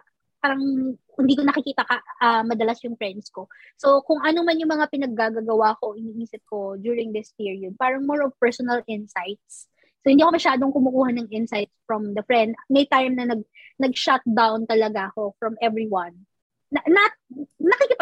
parang, 0.43 0.61
hindi 0.95 1.33
ko 1.35 1.41
nakikita 1.47 1.83
ka, 1.87 1.97
ah, 2.21 2.43
madalas 2.43 2.83
yung 2.83 2.99
friends 2.99 3.31
ko. 3.31 3.47
So, 3.79 4.03
kung 4.03 4.21
ano 4.21 4.43
man 4.43 4.59
yung 4.59 4.71
mga 4.71 4.91
pinaggagawa 4.91 5.79
ko, 5.79 5.95
iniisip 5.95 6.43
ko 6.45 6.75
during 6.75 7.15
this 7.15 7.31
period, 7.39 7.79
parang 7.79 8.03
more 8.05 8.21
of 8.21 8.35
personal 8.37 8.83
insights. 8.85 9.71
So, 10.03 10.13
hindi 10.13 10.21
ako 10.21 10.37
masyadong 10.37 10.71
kumukuha 10.75 11.09
ng 11.17 11.27
insights 11.33 11.73
from 11.89 12.13
the 12.13 12.21
friend. 12.29 12.53
May 12.69 12.85
time 12.85 13.17
na 13.17 13.25
nag, 13.25 13.41
nag-shut 13.81 14.21
down 14.27 14.69
talaga 14.69 15.09
ako 15.09 15.33
from 15.41 15.57
everyone. 15.63 16.29
Na, 16.69 16.83
not, 16.85 17.11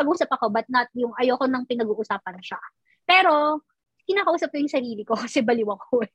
nakikipag-usap 0.04 0.30
ako, 0.36 0.52
but 0.52 0.68
not 0.68 0.92
yung 0.94 1.16
ayoko 1.16 1.48
nang 1.48 1.64
pinag-uusapan 1.64 2.38
siya. 2.44 2.60
Pero, 3.08 3.64
kinakausap 4.04 4.52
ko 4.52 4.60
yung 4.60 4.72
sarili 4.72 5.08
ko 5.08 5.16
kasi 5.24 5.40
baliw 5.40 5.68
ako 5.72 6.04
eh. 6.04 6.12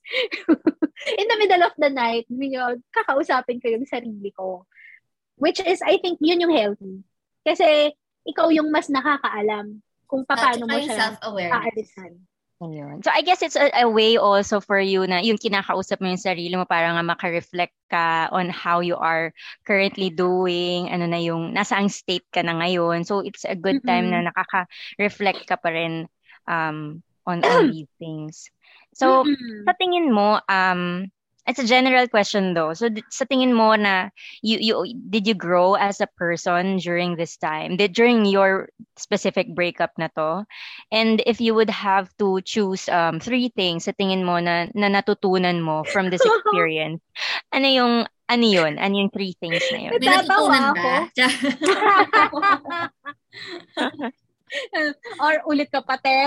In 1.20 1.26
the 1.28 1.38
middle 1.40 1.64
of 1.64 1.74
the 1.80 1.88
night, 1.88 2.28
yun, 2.28 2.84
kakausapin 2.92 3.60
ko 3.60 3.72
yung 3.72 3.88
sarili 3.88 4.32
ko. 4.36 4.68
Which 5.40 5.64
is, 5.64 5.80
I 5.80 5.96
think, 5.96 6.20
yun 6.20 6.44
yung 6.44 6.52
healthy. 6.52 7.00
Kasi, 7.40 7.96
ikaw 8.28 8.52
yung 8.52 8.68
mas 8.68 8.92
nakakaalam 8.92 9.80
kung 10.04 10.28
paano 10.28 10.68
At 10.68 10.68
mo 10.68 10.76
siya 10.76 11.16
aalisan. 11.48 12.12
Ayun. 12.60 13.00
So 13.00 13.08
I 13.08 13.24
guess 13.24 13.40
it's 13.40 13.56
a, 13.56 13.72
a 13.72 13.88
way 13.88 14.20
also 14.20 14.60
for 14.60 14.76
you 14.76 15.08
na 15.08 15.24
yung 15.24 15.40
kinakausap 15.40 15.96
mo 16.04 16.12
yung 16.12 16.20
sarili 16.20 16.52
mo 16.52 16.68
para 16.68 16.92
nga 16.92 17.00
maka-reflect 17.00 17.72
ka 17.88 18.28
on 18.36 18.52
how 18.52 18.84
you 18.84 19.00
are 19.00 19.32
currently 19.64 20.12
doing, 20.12 20.92
ano 20.92 21.08
na 21.08 21.16
yung, 21.16 21.56
nasa 21.56 21.80
ang 21.80 21.88
state 21.88 22.28
ka 22.28 22.44
na 22.44 22.52
ngayon. 22.60 23.08
So 23.08 23.24
it's 23.24 23.48
a 23.48 23.56
good 23.56 23.80
time 23.88 24.12
na 24.12 24.28
nakaka-reflect 24.28 25.48
ka 25.48 25.56
pa 25.56 25.72
rin 25.72 26.04
um, 26.44 27.00
on, 27.24 27.40
on 27.40 27.60
these 27.72 27.88
things. 27.96 28.52
So, 28.92 29.24
Mm-mm. 29.24 29.64
sa 29.64 29.72
tingin 29.80 30.12
mo, 30.12 30.44
um, 30.44 31.08
it's 31.46 31.58
a 31.58 31.66
general 31.66 32.08
question 32.08 32.54
though. 32.54 32.74
So, 32.74 32.88
d- 32.88 33.04
sa 33.10 33.24
tingin 33.24 33.52
mo 33.52 33.74
na 33.74 34.10
you, 34.42 34.58
you 34.60 34.74
did 35.10 35.26
you 35.26 35.34
grow 35.34 35.74
as 35.74 36.00
a 36.00 36.08
person 36.18 36.78
during 36.78 37.16
this 37.16 37.36
time? 37.36 37.76
Did 37.76 37.92
during 37.92 38.24
your 38.24 38.68
specific 38.96 39.54
breakup 39.54 39.92
na 39.98 40.08
to? 40.16 40.44
And 40.92 41.22
if 41.26 41.40
you 41.40 41.54
would 41.54 41.70
have 41.70 42.10
to 42.18 42.40
choose 42.42 42.88
um 42.88 43.20
three 43.20 43.48
things 43.54 43.84
sa 43.84 43.92
tingin 43.96 44.24
mo 44.24 44.40
na, 44.40 44.68
na 44.74 44.88
natutunan 44.88 45.62
mo 45.62 45.84
from 45.88 46.10
this 46.10 46.24
experience, 46.24 47.00
ano 47.56 47.66
yung 47.66 47.94
ano 48.30 48.46
yun? 48.46 48.78
Ano 48.78 48.94
yung 49.04 49.10
three 49.10 49.34
things 49.42 49.64
na 49.74 49.90
yun? 49.90 49.98
May 49.98 50.06
Natatawa 50.06 50.54
natutunan 50.54 50.64
ako. 50.70 50.90
ba? 52.66 52.84
Or 55.22 55.34
ulit 55.46 55.70
ka 55.70 55.82
pa, 55.82 55.96
te. 55.98 56.18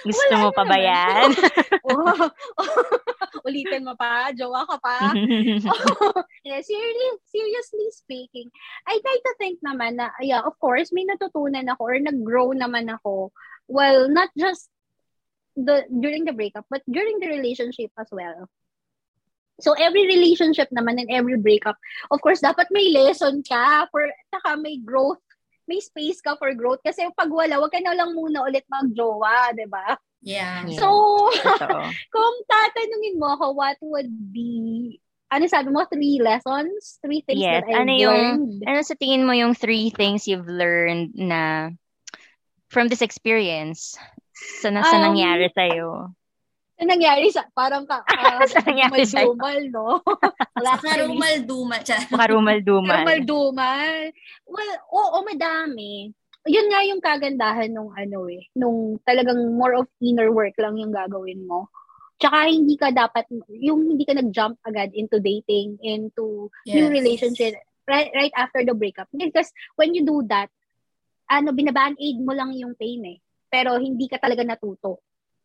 Gusto 0.00 0.32
Wala 0.32 0.42
mo 0.42 0.50
pa 0.50 0.64
ba 0.64 0.76
yan? 0.80 1.30
Oh, 1.82 2.30
Ulitin 3.46 3.82
mo 3.82 3.98
pa, 3.98 4.30
jowa 4.30 4.62
ka 4.62 4.78
pa. 4.78 5.10
yeah, 6.46 6.62
seriously, 6.62 7.10
seriously 7.26 7.88
speaking, 7.90 8.48
I 8.86 9.02
try 9.02 9.16
to 9.18 9.32
think 9.34 9.58
naman 9.66 9.98
na, 9.98 10.14
yeah, 10.22 10.46
of 10.46 10.54
course, 10.62 10.94
may 10.94 11.02
natutunan 11.02 11.66
ako 11.74 11.82
or 11.90 11.98
nag-grow 11.98 12.54
naman 12.54 12.86
ako. 12.86 13.34
Well, 13.66 14.06
not 14.06 14.30
just 14.38 14.70
the 15.58 15.84
during 15.90 16.22
the 16.22 16.32
breakup, 16.32 16.70
but 16.70 16.86
during 16.86 17.18
the 17.18 17.34
relationship 17.34 17.90
as 17.98 18.08
well. 18.14 18.46
So, 19.58 19.74
every 19.74 20.06
relationship 20.06 20.70
naman 20.70 21.02
and 21.02 21.10
every 21.10 21.36
breakup, 21.36 21.76
of 22.14 22.22
course, 22.22 22.40
dapat 22.40 22.70
may 22.70 22.94
lesson 22.94 23.42
ka 23.42 23.90
for, 23.90 24.06
saka 24.30 24.54
may 24.58 24.78
growth, 24.78 25.22
may 25.72 25.80
space 25.80 26.20
ka 26.20 26.36
for 26.36 26.52
growth. 26.52 26.84
Kasi 26.84 27.08
pag 27.16 27.32
wala, 27.32 27.56
wag 27.56 27.72
ka 27.72 27.80
na 27.80 27.96
lang 27.96 28.12
muna 28.12 28.44
ulit 28.44 28.68
mag-jowa, 28.68 29.56
di 29.56 29.64
ba? 29.64 29.96
yeah. 30.20 30.68
Yeah. 30.68 30.76
So, 30.76 30.86
kung 32.14 32.34
tatanungin 32.44 33.16
mo 33.16 33.32
ako, 33.32 33.56
what 33.56 33.80
would 33.80 34.12
be, 34.30 35.00
ano 35.32 35.48
sabi 35.48 35.72
mo, 35.72 35.88
three 35.88 36.20
lessons? 36.20 37.00
Three 37.00 37.24
things 37.24 37.40
Yes, 37.40 37.64
that 37.64 37.72
I've 37.72 37.88
ano 37.88 37.92
yung- 37.96 38.12
learned? 38.12 38.60
Ano 38.68 38.80
sa 38.84 38.94
tingin 38.94 39.24
mo 39.24 39.32
yung 39.32 39.56
three 39.56 39.88
things 39.88 40.28
you've 40.28 40.46
learned 40.46 41.16
na 41.16 41.72
from 42.68 42.92
this 42.92 43.00
experience 43.00 43.96
sa, 44.60 44.68
na, 44.68 44.84
sa 44.84 45.00
Um, 45.00 45.10
nangyari 45.10 45.48
sa'yo? 45.50 46.12
Ano 46.82 46.98
nangyari 46.98 47.30
sa, 47.30 47.46
parang 47.54 47.86
ka, 47.86 48.02
uh, 48.02 48.42
Sa 48.50 48.58
nangyari 48.66 49.06
sa'yo? 49.14 49.38
dumal, 49.38 49.58
no? 49.70 50.02
Wala 50.58 50.74
Saka 50.74 50.98
actually. 50.98 51.14
rumal-duma. 51.14 51.76
Tiyan. 51.78 52.02
Makarumal-dumal. 52.10 53.04
Dumal. 53.22 54.10
Well, 54.50 54.72
oo, 54.90 55.16
madami. 55.22 56.10
Yun 56.42 56.66
nga 56.66 56.82
yung 56.82 56.98
kagandahan 56.98 57.70
nung 57.70 57.94
ano 57.94 58.26
eh, 58.26 58.50
nung 58.52 58.98
talagang 59.06 59.38
more 59.54 59.78
of 59.78 59.86
inner 60.02 60.34
work 60.34 60.58
lang 60.58 60.74
yung 60.74 60.90
gagawin 60.90 61.46
mo. 61.46 61.70
Tsaka 62.18 62.50
hindi 62.50 62.74
ka 62.74 62.90
dapat, 62.90 63.30
yung 63.48 63.86
hindi 63.86 64.02
ka 64.02 64.18
nag-jump 64.18 64.58
agad 64.66 64.90
into 64.90 65.22
dating, 65.22 65.78
into 65.78 66.50
new 66.66 66.86
Yes. 66.86 66.90
relationship 66.92 67.54
right 67.86 68.10
right 68.10 68.34
after 68.34 68.66
the 68.66 68.74
breakup. 68.74 69.06
Because 69.14 69.54
when 69.78 69.94
you 69.94 70.02
do 70.02 70.26
that, 70.26 70.50
ano, 71.28 71.54
binaband 71.54 71.94
aid 72.02 72.18
mo 72.18 72.34
lang 72.34 72.50
yung 72.58 72.74
pain 72.74 73.06
eh. 73.06 73.22
Pero 73.46 73.78
hindi 73.78 74.10
ka 74.10 74.18
talaga 74.18 74.42
natuto. 74.42 74.98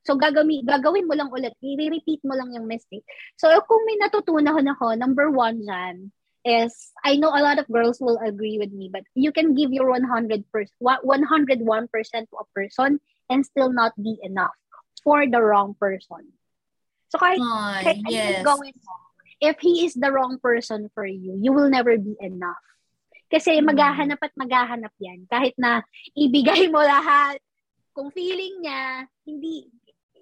So, 0.07 0.15
gagawin, 0.15 0.63
gagawin 0.63 1.03
mo 1.03 1.19
lang 1.19 1.27
ulit. 1.27 1.51
I-repeat 1.59 2.23
mo 2.23 2.31
lang 2.39 2.55
yung 2.55 2.63
mistake. 2.63 3.03
So, 3.35 3.51
kung 3.67 3.83
may 3.83 3.99
natutunan 3.99 4.71
ako, 4.71 4.95
number 4.95 5.27
one 5.27 5.67
dyan, 5.67 6.15
is 6.47 6.95
I 7.03 7.19
know 7.19 7.35
a 7.35 7.43
lot 7.43 7.59
of 7.59 7.67
girls 7.67 7.99
will 7.99 8.15
agree 8.23 8.55
with 8.55 8.71
me, 8.71 8.87
but 8.87 9.03
you 9.19 9.35
can 9.35 9.51
give 9.51 9.75
your 9.75 9.91
100 9.91 10.47
101% 10.47 10.71
to 10.79 12.35
a 12.39 12.47
person 12.55 13.03
and 13.27 13.43
still 13.43 13.75
not 13.75 13.91
be 13.99 14.15
enough 14.23 14.55
for 15.03 15.27
the 15.27 15.43
wrong 15.43 15.75
person. 15.75 16.31
So 17.11 17.19
kahit, 17.19 17.43
Ay, 17.43 17.83
kahit 17.83 17.99
yes. 18.07 18.43
gawin 18.47 18.75
mo, 18.79 18.95
if 19.43 19.59
he 19.59 19.83
is 19.83 19.93
the 19.99 20.07
wrong 20.07 20.39
person 20.39 20.87
for 20.95 21.03
you, 21.03 21.35
you 21.35 21.51
will 21.51 21.67
never 21.67 21.99
be 21.99 22.15
enough. 22.23 22.63
Kasi 23.27 23.59
Mm. 23.59 23.67
maghahanap 23.67 24.19
at 24.23 24.33
maghahanap 24.39 24.93
yan. 25.03 25.27
Kahit 25.27 25.59
na 25.59 25.83
ibigay 26.15 26.71
mo 26.71 26.79
lahat, 26.79 27.43
kung 27.91 28.07
feeling 28.15 28.63
niya, 28.63 29.03
hindi, 29.27 29.67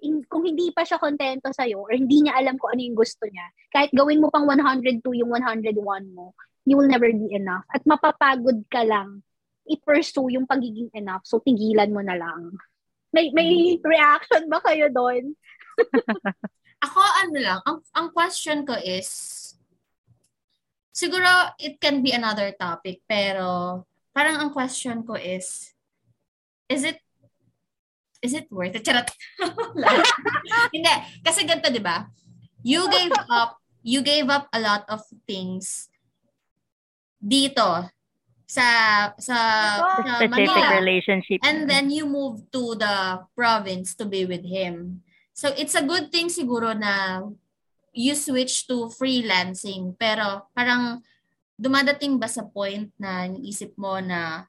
in- 0.06 0.26
kung 0.30 0.46
hindi 0.46 0.70
pa 0.70 0.86
siya 0.86 1.02
kontento 1.02 1.50
sa'yo 1.50 1.82
or 1.82 1.92
hindi 1.92 2.22
niya 2.22 2.38
alam 2.38 2.54
kung 2.54 2.72
ano 2.72 2.82
yung 2.86 2.94
gusto 2.94 3.26
niya, 3.26 3.46
kahit 3.74 3.90
gawin 3.90 4.22
mo 4.22 4.30
pang 4.30 4.46
102 4.46 5.02
yung 5.18 5.30
101 5.34 5.74
mo, 6.14 6.32
you 6.66 6.78
will 6.78 6.86
never 6.86 7.10
be 7.10 7.34
enough. 7.34 7.66
At 7.74 7.82
mapapagod 7.82 8.66
ka 8.70 8.86
lang 8.86 9.26
i-pursue 9.66 10.38
yung 10.38 10.46
pagiging 10.46 10.90
enough. 10.94 11.26
So, 11.26 11.42
tigilan 11.42 11.90
mo 11.90 12.00
na 12.00 12.14
lang. 12.14 12.54
May, 13.10 13.34
may 13.34 13.78
reaction 13.82 14.46
ba 14.46 14.62
kayo 14.62 14.86
doon? 14.90 15.34
Ako, 16.86 17.00
ano 17.26 17.38
lang, 17.40 17.58
ang, 17.66 17.78
ang 17.96 18.08
question 18.14 18.62
ko 18.62 18.78
is, 18.78 19.08
siguro 20.94 21.26
it 21.58 21.82
can 21.82 22.00
be 22.04 22.14
another 22.14 22.54
topic, 22.54 23.02
pero 23.08 23.82
parang 24.14 24.38
ang 24.38 24.50
question 24.54 25.02
ko 25.02 25.18
is, 25.18 25.74
is 26.70 26.86
it, 26.86 27.00
is 28.22 28.32
it 28.34 28.46
worth 28.50 28.74
it? 28.74 28.84
Charot. 28.84 29.08
Hindi. 30.74 30.94
Kasi 31.24 31.44
ganito, 31.44 31.72
di 31.72 31.82
ba? 31.82 32.06
You 32.66 32.90
gave 32.90 33.14
up, 33.30 33.60
you 33.82 34.02
gave 34.02 34.26
up 34.26 34.50
a 34.50 34.60
lot 34.60 34.84
of 34.90 35.02
things 35.28 35.88
dito 37.22 37.86
sa 38.46 38.66
sa, 39.18 39.38
sa 39.82 40.16
Specific 40.22 40.30
Manila. 40.30 40.78
relationship. 40.78 41.38
And 41.42 41.66
then 41.66 41.90
you 41.90 42.06
move 42.06 42.46
to 42.54 42.78
the 42.78 43.26
province 43.34 43.94
to 43.98 44.06
be 44.06 44.24
with 44.24 44.46
him. 44.46 45.02
So 45.34 45.52
it's 45.52 45.74
a 45.74 45.84
good 45.84 46.14
thing 46.14 46.30
siguro 46.30 46.72
na 46.72 47.26
you 47.92 48.14
switch 48.14 48.70
to 48.70 48.88
freelancing. 48.94 49.98
Pero 49.98 50.48
parang 50.54 51.02
dumadating 51.58 52.22
ba 52.22 52.30
sa 52.30 52.46
point 52.46 52.88
na 52.96 53.26
isip 53.28 53.74
mo 53.76 53.98
na 53.98 54.46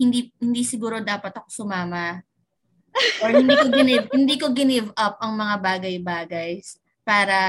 hindi 0.00 0.32
hindi 0.40 0.64
siguro 0.64 1.04
dapat 1.04 1.36
ako 1.36 1.48
sumama 1.52 2.24
or 3.20 3.30
hindi 3.36 3.52
ko 3.52 3.68
ginive, 3.68 4.06
hindi 4.16 4.34
ko 4.40 4.46
ginive 4.56 4.90
up 4.96 5.20
ang 5.20 5.36
mga 5.36 5.56
bagay-bagay 5.60 6.64
para 7.04 7.40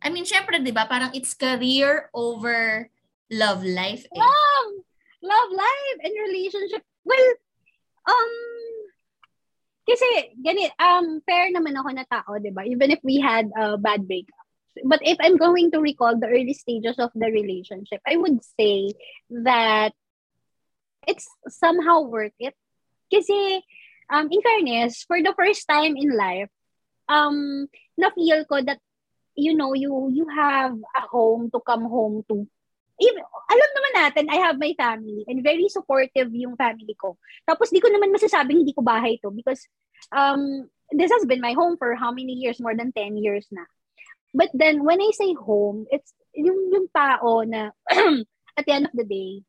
I 0.00 0.08
mean, 0.08 0.24
syempre, 0.24 0.60
'di 0.60 0.72
ba? 0.72 0.88
Parang 0.88 1.12
it's 1.12 1.36
career 1.36 2.08
over 2.12 2.88
love 3.28 3.64
life. 3.64 4.04
Eh. 4.08 4.16
Love! 4.16 4.72
Love 5.20 5.50
life 5.52 5.98
and 6.00 6.14
relationship. 6.16 6.80
Well, 7.04 7.28
um, 8.08 8.32
kasi, 9.84 10.32
ganit, 10.40 10.72
um, 10.80 11.20
fair 11.28 11.52
naman 11.52 11.76
ako 11.76 11.88
na 11.92 12.08
tao, 12.08 12.40
di 12.40 12.48
ba? 12.48 12.64
Even 12.64 12.88
if 12.88 13.00
we 13.04 13.20
had 13.20 13.52
a 13.52 13.76
bad 13.76 14.08
breakup. 14.08 14.40
But 14.86 15.04
if 15.04 15.20
I'm 15.20 15.36
going 15.36 15.68
to 15.76 15.82
recall 15.82 16.16
the 16.16 16.30
early 16.30 16.56
stages 16.56 16.96
of 16.96 17.12
the 17.12 17.28
relationship, 17.28 18.00
I 18.08 18.16
would 18.16 18.40
say 18.56 18.96
that 19.44 19.92
it's 21.06 21.28
somehow 21.48 22.02
worth 22.02 22.36
it. 22.38 22.54
Kasi, 23.12 23.62
um, 24.10 24.28
in 24.30 24.40
fairness, 24.42 25.04
for 25.04 25.18
the 25.22 25.34
first 25.34 25.66
time 25.66 25.96
in 25.96 26.14
life, 26.14 26.50
um, 27.08 27.66
na-feel 27.98 28.44
ko 28.46 28.62
that, 28.62 28.78
you 29.34 29.54
know, 29.54 29.74
you 29.74 30.10
you 30.12 30.26
have 30.28 30.74
a 30.74 31.02
home 31.08 31.50
to 31.50 31.60
come 31.64 31.86
home 31.86 32.22
to 32.28 32.46
even, 33.00 33.24
alam 33.24 33.70
naman 33.72 33.92
natin, 33.96 34.24
I 34.28 34.38
have 34.44 34.60
my 34.60 34.76
family 34.76 35.24
and 35.24 35.40
very 35.40 35.66
supportive 35.72 36.28
yung 36.36 36.54
family 36.60 36.92
ko. 37.00 37.16
Tapos 37.48 37.72
di 37.72 37.80
ko 37.80 37.88
naman 37.88 38.12
masasabing 38.12 38.60
hindi 38.60 38.76
ko 38.76 38.84
bahay 38.84 39.16
to 39.24 39.32
because 39.32 39.64
um, 40.12 40.68
this 40.92 41.08
has 41.08 41.24
been 41.24 41.40
my 41.40 41.56
home 41.56 41.80
for 41.80 41.96
how 41.96 42.12
many 42.12 42.36
years? 42.36 42.60
More 42.60 42.76
than 42.76 42.92
10 42.92 43.16
years 43.16 43.48
na. 43.48 43.64
But 44.36 44.52
then, 44.54 44.84
when 44.84 45.00
I 45.00 45.10
say 45.16 45.34
home, 45.34 45.88
it's 45.90 46.12
yung, 46.36 46.70
yung 46.70 46.86
tao 46.94 47.42
na 47.42 47.74
at 48.58 48.64
the 48.68 48.72
end 48.72 48.86
of 48.86 48.94
the 48.94 49.08
day. 49.08 49.42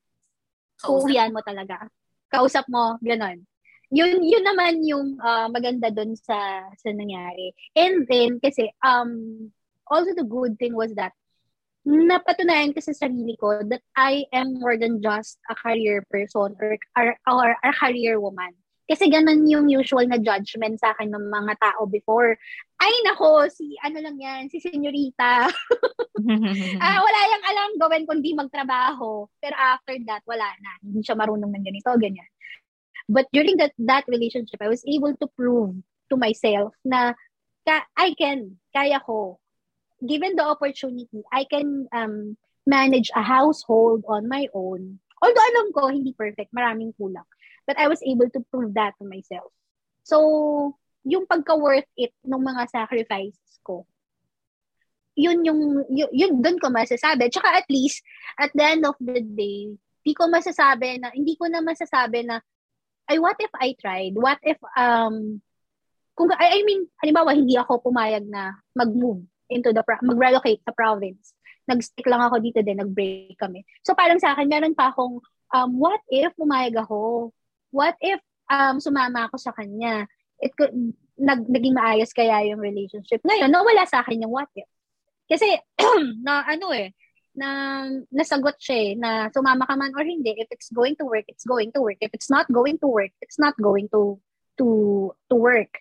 Uuwian 0.88 1.34
mo 1.34 1.42
talaga. 1.44 1.90
Kausap 2.32 2.66
mo, 2.72 2.98
ganon. 3.04 3.44
Yun, 3.92 4.24
yun 4.24 4.46
naman 4.48 4.80
yung 4.88 5.20
uh, 5.20 5.52
maganda 5.52 5.92
dun 5.92 6.16
sa, 6.16 6.64
sa 6.80 6.90
nangyari. 6.96 7.52
And 7.76 8.08
then, 8.08 8.40
kasi, 8.40 8.72
um, 8.80 9.52
also 9.84 10.16
the 10.16 10.24
good 10.24 10.56
thing 10.56 10.72
was 10.72 10.96
that 10.96 11.12
napatunayan 11.84 12.72
ko 12.72 12.80
sa 12.80 12.96
sarili 12.96 13.36
ko 13.36 13.66
that 13.68 13.84
I 13.98 14.24
am 14.32 14.62
more 14.62 14.78
than 14.78 15.04
just 15.04 15.42
a 15.50 15.56
career 15.58 16.06
person 16.08 16.56
or, 16.56 16.80
or, 16.96 17.08
or 17.28 17.50
a 17.60 17.74
career 17.74 18.22
woman. 18.22 18.56
Kasi 18.92 19.08
ganun 19.08 19.48
yung 19.48 19.72
usual 19.72 20.04
na 20.04 20.20
judgment 20.20 20.76
sa 20.76 20.92
akin 20.92 21.16
ng 21.16 21.32
mga 21.32 21.56
tao 21.64 21.88
before. 21.88 22.36
Ay 22.76 22.92
nako, 23.08 23.48
si 23.48 23.80
ano 23.80 24.04
lang 24.04 24.20
yan, 24.20 24.52
si 24.52 24.60
senyorita. 24.60 25.48
ah, 26.84 27.00
wala 27.00 27.20
yang 27.32 27.44
alam 27.48 27.70
gawin 27.80 28.04
kundi 28.04 28.36
magtrabaho. 28.36 29.32
Pero 29.40 29.56
after 29.56 29.96
that, 30.12 30.20
wala 30.28 30.44
na. 30.60 30.72
Hindi 30.84 31.08
siya 31.08 31.16
marunong 31.16 31.56
ng 31.56 31.64
ganito, 31.64 31.88
ganyan. 31.96 32.28
But 33.08 33.32
during 33.32 33.56
that 33.64 33.72
that 33.80 34.04
relationship, 34.12 34.60
I 34.60 34.68
was 34.68 34.84
able 34.84 35.16
to 35.16 35.28
prove 35.40 35.80
to 36.12 36.16
myself 36.20 36.76
na 36.84 37.16
ka- 37.64 37.88
I 37.96 38.12
can, 38.20 38.60
kaya 38.76 39.00
ko, 39.00 39.40
given 40.04 40.36
the 40.36 40.44
opportunity, 40.44 41.24
I 41.32 41.48
can 41.48 41.88
um, 41.96 42.36
manage 42.68 43.08
a 43.16 43.24
household 43.24 44.04
on 44.12 44.28
my 44.28 44.52
own. 44.52 45.00
Although 45.24 45.48
alam 45.56 45.68
ko, 45.72 45.82
hindi 45.88 46.12
perfect, 46.12 46.52
maraming 46.52 46.92
kulang. 47.00 47.28
But 47.66 47.78
I 47.78 47.88
was 47.88 48.02
able 48.04 48.30
to 48.34 48.42
prove 48.50 48.74
that 48.76 48.98
to 49.00 49.06
myself. 49.06 49.54
So, 50.04 50.76
yung 51.06 51.26
pagka-worth 51.26 51.88
it 51.98 52.14
ng 52.26 52.42
mga 52.42 52.70
sacrifices 52.70 53.58
ko, 53.66 53.86
yun 55.18 55.44
yung, 55.46 55.86
yun, 55.92 56.10
yun 56.14 56.34
doon 56.42 56.58
ko 56.58 56.72
masasabi. 56.72 57.30
Tsaka 57.30 57.62
at 57.62 57.68
least, 57.70 58.02
at 58.40 58.50
the 58.56 58.64
end 58.64 58.84
of 58.86 58.96
the 58.98 59.22
day, 59.22 59.70
hindi 60.02 60.14
ko 60.18 60.26
masasabi 60.32 60.98
na, 60.98 61.14
hindi 61.14 61.38
ko 61.38 61.46
na 61.46 61.62
masasabi 61.62 62.26
na, 62.26 62.42
ay, 63.10 63.20
what 63.20 63.38
if 63.38 63.52
I 63.60 63.76
tried? 63.78 64.16
What 64.16 64.40
if, 64.42 64.58
um, 64.74 65.42
kung, 66.16 66.32
I, 66.34 66.58
I 66.58 66.66
mean, 66.66 66.88
halimbawa, 66.98 67.36
hindi 67.36 67.58
ako 67.60 67.86
pumayag 67.86 68.26
na 68.26 68.56
mag-move 68.74 69.26
into 69.52 69.76
the, 69.76 69.84
mag-relocate 70.02 70.64
sa 70.64 70.74
province. 70.74 71.36
Nag-stick 71.68 72.08
lang 72.08 72.24
ako 72.24 72.40
dito 72.42 72.64
din, 72.64 72.80
nag-break 72.82 73.38
kami. 73.38 73.68
So 73.86 73.94
parang 73.94 74.18
sa 74.18 74.34
akin, 74.34 74.48
meron 74.48 74.74
pa 74.74 74.90
akong, 74.90 75.22
um, 75.54 75.70
what 75.78 76.02
if 76.10 76.32
pumayag 76.40 76.74
ako? 76.80 77.30
What 77.72 77.96
if 78.04 78.20
um, 78.52 78.78
sumama 78.78 79.28
ako 79.28 79.40
sa 79.40 79.56
kanya? 79.56 80.06
It 80.38 80.54
could, 80.56 80.76
nag, 81.18 81.48
naging 81.48 81.76
maayos 81.76 82.12
kaya 82.12 82.46
yung 82.52 82.60
relationship. 82.60 83.24
Ngayon, 83.24 83.52
nawala 83.52 83.88
sa 83.88 84.04
akin 84.04 84.28
yung 84.28 84.34
what 84.34 84.52
if. 84.54 84.68
Kasi, 85.32 85.56
na 86.28 86.44
ano 86.44 86.76
eh, 86.76 86.92
na 87.32 87.88
nasagot 88.12 88.60
siya 88.60 88.78
eh, 88.78 88.92
na 89.00 89.32
sumama 89.32 89.64
ka 89.64 89.80
man 89.80 89.96
or 89.96 90.04
hindi, 90.04 90.36
if 90.36 90.52
it's 90.52 90.68
going 90.70 91.00
to 91.00 91.08
work, 91.08 91.24
it's 91.32 91.48
going 91.48 91.72
to 91.72 91.80
work. 91.80 91.96
If 92.04 92.12
it's 92.12 92.28
not 92.28 92.52
going 92.52 92.78
to 92.84 92.88
work, 92.92 93.16
it's 93.24 93.40
not 93.40 93.56
going 93.56 93.88
to 93.96 94.20
to 94.60 94.68
to 95.32 95.36
work. 95.36 95.80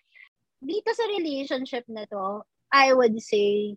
Dito 0.63 0.89
sa 0.95 1.05
relationship 1.11 1.83
na 1.91 2.07
to, 2.07 2.47
I 2.71 2.95
would 2.95 3.19
say, 3.19 3.75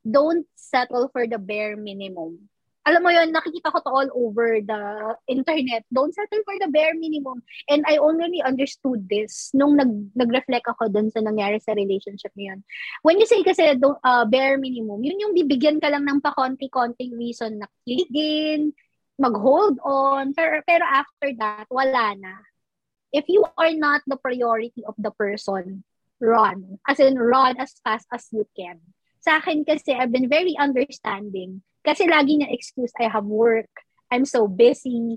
don't 0.00 0.48
settle 0.56 1.12
for 1.12 1.28
the 1.28 1.36
bare 1.36 1.76
minimum. 1.76 2.48
Alam 2.88 3.04
mo 3.04 3.10
yon 3.12 3.28
nakikita 3.28 3.68
ko 3.68 3.78
to 3.84 3.92
all 3.92 4.10
over 4.16 4.56
the 4.64 4.82
internet. 5.28 5.84
Don't 5.92 6.16
settle 6.16 6.40
for 6.48 6.56
the 6.56 6.72
bare 6.72 6.96
minimum. 6.96 7.44
And 7.68 7.84
I 7.84 8.00
only 8.00 8.40
understood 8.40 9.04
this 9.04 9.52
nung 9.52 9.76
nag, 9.76 10.16
nag-reflect 10.16 10.64
ako 10.64 10.88
dun 10.88 11.12
sa 11.12 11.20
nangyari 11.20 11.60
sa 11.60 11.76
relationship 11.76 12.32
niyon. 12.32 12.64
When 13.04 13.20
you 13.20 13.28
say 13.28 13.44
kasi 13.44 13.76
do, 13.76 14.00
uh, 14.00 14.24
bare 14.24 14.56
minimum, 14.56 15.04
yun 15.04 15.20
yung 15.20 15.36
bibigyan 15.36 15.76
ka 15.76 15.92
lang 15.92 16.08
ng 16.08 16.24
pa-konti-konting 16.24 17.12
reason 17.20 17.60
na 17.60 17.68
kiligin, 17.84 18.72
mag-hold 19.20 19.76
on, 19.84 20.32
pero, 20.32 20.64
pero 20.64 20.84
after 20.88 21.36
that, 21.36 21.68
wala 21.68 22.16
na. 22.16 22.40
If 23.12 23.28
you 23.28 23.44
are 23.44 23.76
not 23.76 24.00
the 24.08 24.16
priority 24.16 24.88
of 24.88 24.96
the 24.96 25.12
person, 25.12 25.84
run. 26.16 26.80
As 26.88 26.96
in, 26.96 27.20
run 27.20 27.60
as 27.60 27.76
fast 27.84 28.08
as 28.08 28.24
you 28.32 28.48
can. 28.56 28.80
Sa 29.20 29.36
akin 29.36 29.68
kasi, 29.68 29.92
I've 29.92 30.12
been 30.12 30.32
very 30.32 30.56
understanding. 30.56 31.60
Kasi 31.80 32.04
lagi 32.04 32.36
niya 32.36 32.52
excuse, 32.52 32.92
I 33.00 33.08
have 33.08 33.24
work, 33.24 33.70
I'm 34.12 34.28
so 34.28 34.44
busy, 34.44 35.16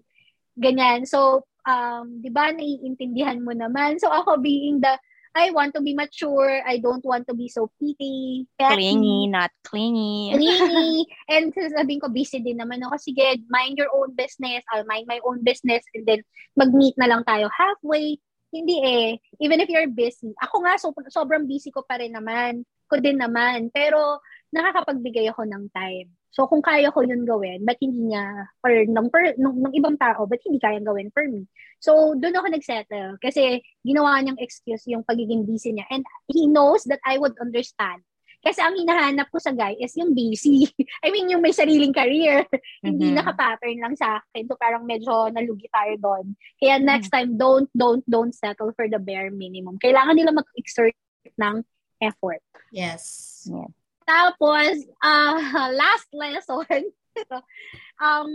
ganyan. 0.55 1.03
So, 1.09 1.43
um, 1.67 2.21
di 2.23 2.29
ba, 2.29 2.51
naiintindihan 2.53 3.41
mo 3.41 3.51
naman. 3.51 3.99
So, 3.99 4.11
ako 4.11 4.39
being 4.39 4.79
the, 4.79 4.95
I 5.33 5.49
want 5.49 5.73
to 5.73 5.81
be 5.81 5.97
mature, 5.97 6.61
I 6.61 6.77
don't 6.77 7.01
want 7.01 7.25
to 7.25 7.33
be 7.33 7.49
so 7.49 7.73
petty, 7.81 8.45
petty, 8.53 8.77
clingy, 8.77 9.27
not 9.27 9.49
clingy. 9.65 10.29
clingy. 10.29 11.09
and 11.33 11.49
sasabihin 11.49 12.05
ko, 12.05 12.13
busy 12.13 12.37
din 12.37 12.61
naman 12.61 12.85
ako. 12.85 13.01
Sige, 13.01 13.41
mind 13.49 13.81
your 13.81 13.89
own 13.97 14.13
business. 14.13 14.61
I'll 14.69 14.85
mind 14.85 15.09
my 15.09 15.17
own 15.25 15.41
business. 15.41 15.81
And 15.97 16.05
then, 16.05 16.21
mag-meet 16.53 16.93
na 17.01 17.09
lang 17.09 17.25
tayo 17.25 17.49
halfway. 17.49 18.21
Hindi 18.53 18.77
eh. 18.85 19.17
Even 19.41 19.57
if 19.57 19.73
you're 19.73 19.89
busy. 19.89 20.37
Ako 20.37 20.61
nga, 20.61 20.77
so, 20.77 20.93
sobrang 21.09 21.49
busy 21.49 21.73
ko 21.73 21.81
pa 21.81 21.97
rin 21.97 22.13
naman. 22.13 22.61
Ko 22.85 23.01
din 23.01 23.17
naman. 23.17 23.73
Pero, 23.73 24.21
nakakapagbigay 24.53 25.33
ako 25.33 25.49
ng 25.49 25.65
time. 25.73 26.13
So, 26.33 26.49
kung 26.49 26.65
kaya 26.65 26.89
ko 26.89 27.05
yun 27.05 27.29
gawin, 27.29 27.61
ba't 27.61 27.77
hindi 27.77 28.09
niya, 28.09 28.49
or 28.65 28.73
ng, 28.73 29.07
per, 29.13 29.37
ng, 29.37 29.55
ng 29.69 29.73
ibang 29.77 30.01
tao, 30.01 30.25
ba't 30.25 30.41
hindi 30.41 30.57
kayang 30.57 30.81
gawin 30.81 31.13
for 31.13 31.21
me? 31.29 31.45
So, 31.77 32.17
doon 32.17 32.33
ako 32.33 32.47
nagsettle. 32.49 33.21
Kasi, 33.21 33.61
ginawa 33.85 34.17
niyang 34.17 34.41
excuse 34.41 34.89
yung 34.89 35.05
pagiging 35.05 35.45
busy 35.45 35.77
niya. 35.77 35.85
And 35.93 36.01
he 36.25 36.49
knows 36.49 36.89
that 36.89 36.97
I 37.05 37.21
would 37.21 37.37
understand. 37.37 38.01
Kasi 38.43 38.59
ang 38.59 38.75
hinahanap 38.75 39.31
ko 39.31 39.39
sa 39.39 39.55
guy 39.55 39.79
is 39.79 39.95
yung 39.95 40.11
busy. 40.11 40.67
I 41.05 41.13
mean, 41.15 41.31
yung 41.31 41.39
may 41.39 41.55
sariling 41.55 41.95
career. 41.95 42.43
Mm-hmm. 42.83 42.99
Hindi 42.99 43.15
naka-pattern 43.15 43.79
lang 43.79 43.95
sa 43.95 44.19
akin. 44.19 44.43
So, 44.43 44.59
parang 44.59 44.83
medyo 44.83 45.31
nalugi 45.31 45.71
tayo 45.71 45.95
doon. 45.95 46.35
Kaya 46.59 46.83
next 46.83 47.07
mm-hmm. 47.07 47.31
time, 47.31 47.39
don't, 47.39 47.69
don't, 47.71 48.03
don't 48.03 48.35
settle 48.35 48.75
for 48.75 48.91
the 48.91 48.99
bare 48.99 49.31
minimum. 49.31 49.79
Kailangan 49.79 50.19
nila 50.19 50.35
mag-exert 50.35 50.91
ng 51.39 51.63
effort. 52.03 52.43
Yes. 52.75 53.47
Yeah. 53.47 53.71
Tapos, 54.07 54.83
uh, 55.03 55.39
last 55.73 56.07
lesson, 56.13 56.91
um, 58.01 58.31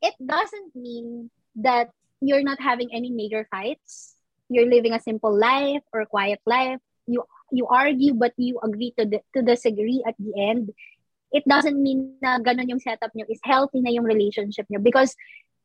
it 0.00 0.14
doesn't 0.18 0.74
mean 0.74 1.30
that 1.56 1.90
you're 2.20 2.44
not 2.44 2.60
having 2.60 2.90
any 2.92 3.10
major 3.10 3.46
fights. 3.50 4.14
You're 4.48 4.68
living 4.68 4.92
a 4.92 5.00
simple 5.00 5.32
life 5.32 5.82
or 5.92 6.06
quiet 6.06 6.40
life. 6.46 6.80
You 7.06 7.24
you 7.52 7.66
argue 7.66 8.14
but 8.14 8.32
you 8.36 8.58
agree 8.62 8.94
to, 8.98 9.04
the, 9.04 9.20
to 9.36 9.42
disagree 9.42 10.02
at 10.06 10.14
the 10.18 10.32
end, 10.38 10.72
it 11.32 11.44
doesn't 11.48 11.76
mean 11.76 12.16
na 12.20 12.38
ganun 12.38 12.68
yung 12.68 12.80
setup 12.80 13.12
nyo 13.12 13.28
is 13.28 13.40
healthy 13.44 13.80
na 13.80 13.92
yung 13.92 14.04
relationship 14.04 14.64
nyo 14.72 14.80
because 14.80 15.12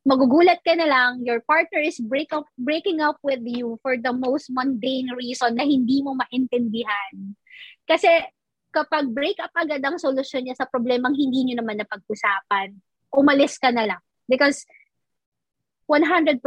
magugulat 0.07 0.63
ka 0.63 0.71
na 0.75 0.87
lang, 0.87 1.23
your 1.27 1.43
partner 1.43 1.83
is 1.83 1.99
break 1.99 2.31
up, 2.31 2.47
breaking 2.55 3.03
up 3.03 3.19
with 3.23 3.43
you 3.43 3.75
for 3.83 3.99
the 3.99 4.15
most 4.15 4.47
mundane 4.47 5.11
reason 5.19 5.59
na 5.59 5.67
hindi 5.67 5.99
mo 5.99 6.15
maintindihan. 6.15 7.35
Kasi 7.83 8.07
kapag 8.71 9.09
break 9.09 9.39
up 9.39 9.53
agad 9.55 9.81
ang 9.81 9.97
solusyon 9.97 10.47
niya 10.47 10.55
sa 10.57 10.67
problemang 10.67 11.15
hindi 11.15 11.47
nyo 11.47 11.63
naman 11.63 11.79
napag-usapan, 11.79 12.75
umalis 13.13 13.57
ka 13.57 13.71
na 13.71 13.87
lang. 13.87 14.01
Because 14.27 14.67
100% 15.87 16.43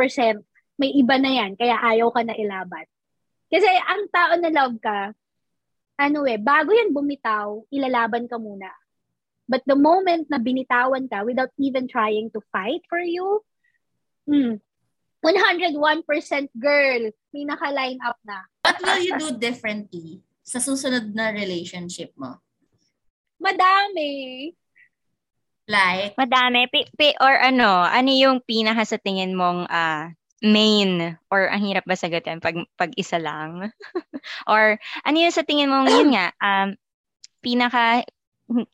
may 0.81 0.91
iba 0.97 1.17
na 1.17 1.31
yan, 1.33 1.57
kaya 1.57 1.77
ayaw 1.77 2.13
ka 2.13 2.25
na 2.25 2.37
ilaban. 2.37 2.87
Kasi 3.51 3.67
ang 3.67 4.07
tao 4.13 4.33
na 4.37 4.51
love 4.53 4.79
ka, 4.81 5.13
ano 6.01 6.25
eh, 6.25 6.41
bago 6.41 6.73
yan 6.73 6.93
bumitaw, 6.95 7.61
ilalaban 7.69 8.25
ka 8.29 8.41
muna. 8.41 8.71
But 9.51 9.67
the 9.67 9.77
moment 9.77 10.31
na 10.31 10.39
binitawan 10.39 11.11
ka 11.11 11.27
without 11.27 11.51
even 11.59 11.91
trying 11.91 12.31
to 12.33 12.41
fight 12.55 12.87
for 12.87 13.03
you, 13.03 13.43
hmm, 14.25 14.63
101% 15.21 15.77
girl, 16.57 17.03
may 17.35 17.45
naka-line 17.45 18.01
up 18.01 18.17
na. 18.25 18.47
What 18.65 18.81
will 18.81 19.03
you 19.05 19.13
do 19.21 19.29
differently 19.37 20.25
sa 20.51 20.59
susunod 20.59 21.15
na 21.15 21.31
relationship 21.31 22.11
mo? 22.19 22.43
Madami. 23.39 24.51
Like? 25.71 26.19
Madami. 26.19 26.67
P- 26.67 26.91
p- 26.99 27.19
or 27.23 27.39
ano, 27.39 27.87
ano 27.87 28.11
yung 28.11 28.43
pinaka 28.43 28.83
sa 28.83 28.99
tingin 28.99 29.39
mong 29.39 29.71
uh, 29.71 30.11
main 30.43 31.15
or 31.31 31.47
ang 31.47 31.63
hirap 31.63 31.87
ba 31.87 31.95
sagutin 31.95 32.43
pag 32.43 32.59
pag 32.75 32.91
isa 32.99 33.23
lang? 33.23 33.71
or 34.51 34.75
ano 35.07 35.17
yung 35.23 35.31
sa 35.31 35.47
tingin 35.47 35.71
mo 35.71 35.87
yun 35.87 36.17
nga 36.17 36.33
um 36.41 36.75
pinaka 37.45 38.03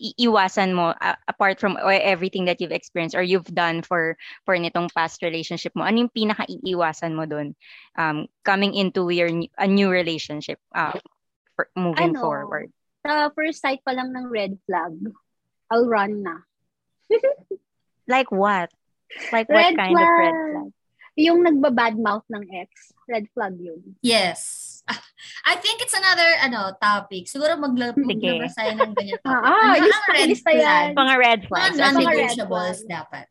iiwasan 0.01 0.73
mo 0.73 0.95
uh, 0.97 1.19
apart 1.29 1.61
from 1.61 1.77
everything 1.85 2.49
that 2.49 2.63
you've 2.63 2.73
experienced 2.73 3.19
or 3.19 3.21
you've 3.21 3.51
done 3.53 3.85
for 3.85 4.17
for 4.49 4.57
nitong 4.57 4.89
past 4.95 5.21
relationship 5.21 5.75
mo 5.77 5.85
ano 5.85 6.07
yung 6.07 6.15
pinaka 6.15 6.49
iiwasan 6.49 7.13
mo 7.13 7.29
doon 7.29 7.53
um 7.99 8.25
coming 8.41 8.73
into 8.73 9.11
your 9.13 9.29
a 9.61 9.69
new 9.69 9.91
relationship 9.91 10.57
uh, 10.73 10.97
for 11.57 11.67
moving 11.75 12.15
ano, 12.15 12.21
forward 12.21 12.69
sa 13.03 13.33
first 13.33 13.65
sight 13.65 13.81
pa 13.83 13.97
lang 13.97 14.13
ng 14.13 14.29
red 14.29 14.55
flag 14.69 14.95
I'll 15.73 15.89
run 15.89 16.23
na 16.23 16.45
like 18.13 18.31
what 18.31 18.71
like 19.33 19.49
red 19.49 19.75
what 19.75 19.81
kind 19.81 19.97
flag. 19.97 20.05
of 20.05 20.21
red 20.21 20.37
flag 20.53 20.71
yung 21.17 21.41
nagbabad 21.41 21.97
mouth 21.97 22.29
ng 22.29 22.45
ex, 22.53 22.93
red 23.09 23.25
flag 23.33 23.57
yun. 23.57 23.81
Yes. 24.05 24.85
I 25.51 25.57
think 25.57 25.81
it's 25.81 25.97
another 25.97 26.29
ano 26.45 26.77
topic. 26.77 27.25
Siguro 27.27 27.57
maglab 27.57 27.97
maglabas 27.97 28.53
tayo 28.53 28.77
ng 28.77 28.93
ganyan 28.93 29.19
topic. 29.25 29.49
ah, 29.49 29.75
ano 29.81 29.89
ang 29.89 30.13
red 30.13 30.33
flag? 30.37 30.89
Mga 30.93 31.15
red 31.17 31.41
flags. 31.49 31.75
Mga 31.75 31.81
non-negotiables 31.81 32.79
dapat. 32.85 33.27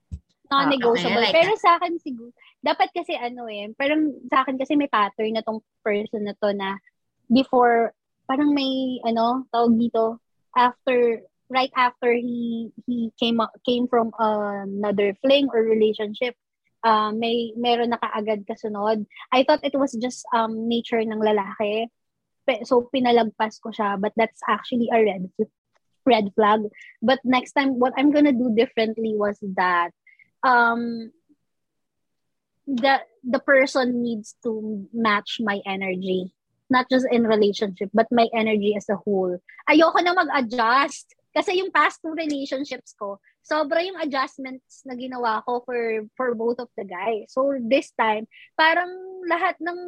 Non-negotiable. 0.49 1.13
Okay, 1.13 1.25
like 1.29 1.37
pero 1.37 1.53
that. 1.53 1.61
sa 1.61 1.71
akin 1.77 1.93
siguro, 2.01 2.33
dapat 2.65 2.89
kasi 2.89 3.13
ano 3.13 3.45
eh, 3.45 3.69
parang 3.77 4.17
sa 4.33 4.41
akin 4.41 4.57
kasi 4.57 4.73
may 4.73 4.89
pattern 4.89 5.37
na 5.37 5.45
tong 5.45 5.61
person 5.85 6.25
na 6.25 6.33
to 6.33 6.49
na 6.57 6.81
before, 7.29 7.93
parang 8.27 8.53
may 8.53 8.99
ano, 9.05 9.45
tawag 9.53 9.77
dito, 9.77 10.19
after 10.55 11.21
right 11.49 11.71
after 11.77 12.09
he 12.13 12.73
he 12.89 13.13
came 13.21 13.37
came 13.65 13.85
from 13.87 14.09
uh, 14.17 14.65
another 14.65 15.13
fling 15.21 15.45
or 15.53 15.61
relationship 15.61 16.33
uh, 16.85 17.11
may 17.11 17.53
meron 17.57 17.93
na 17.93 18.01
kaagad 18.01 18.45
kasunod. 18.45 19.05
I 19.33 19.43
thought 19.43 19.65
it 19.65 19.77
was 19.77 19.93
just 19.97 20.25
um 20.33 20.69
nature 20.69 21.01
ng 21.01 21.21
lalaki. 21.21 21.89
So 22.65 22.85
pinalagpas 22.93 23.57
ko 23.57 23.73
siya, 23.73 23.97
but 23.97 24.13
that's 24.13 24.41
actually 24.45 24.93
a 24.93 25.01
red 25.01 25.25
red 26.05 26.29
flag. 26.37 26.69
But 27.01 27.19
next 27.25 27.57
time 27.57 27.81
what 27.81 27.97
I'm 27.97 28.13
gonna 28.13 28.37
do 28.37 28.53
differently 28.53 29.17
was 29.17 29.41
that 29.57 29.89
um 30.45 31.09
the 32.69 33.01
the 33.25 33.41
person 33.41 34.01
needs 34.01 34.37
to 34.45 34.85
match 34.93 35.41
my 35.41 35.61
energy 35.65 36.33
not 36.69 36.85
just 36.89 37.05
in 37.11 37.23
relationship 37.27 37.89
but 37.93 38.09
my 38.09 38.25
energy 38.33 38.73
as 38.77 38.89
a 38.89 38.97
whole 38.97 39.37
ayoko 39.69 39.99
na 40.01 40.13
mag-adjust 40.13 41.13
kasi 41.35 41.59
yung 41.59 41.69
past 41.69 41.99
two 42.01 42.15
relationships 42.15 42.95
ko 42.97 43.19
sobra 43.45 43.85
yung 43.85 44.01
adjustments 44.01 44.81
na 44.89 44.97
ginawa 44.97 45.45
ko 45.45 45.61
for 45.61 46.09
for 46.17 46.33
both 46.33 46.57
of 46.57 46.67
the 46.73 46.81
guys. 46.81 47.29
So 47.29 47.53
this 47.61 47.93
time, 47.93 48.25
parang 48.57 48.89
lahat 49.29 49.61
ng 49.61 49.79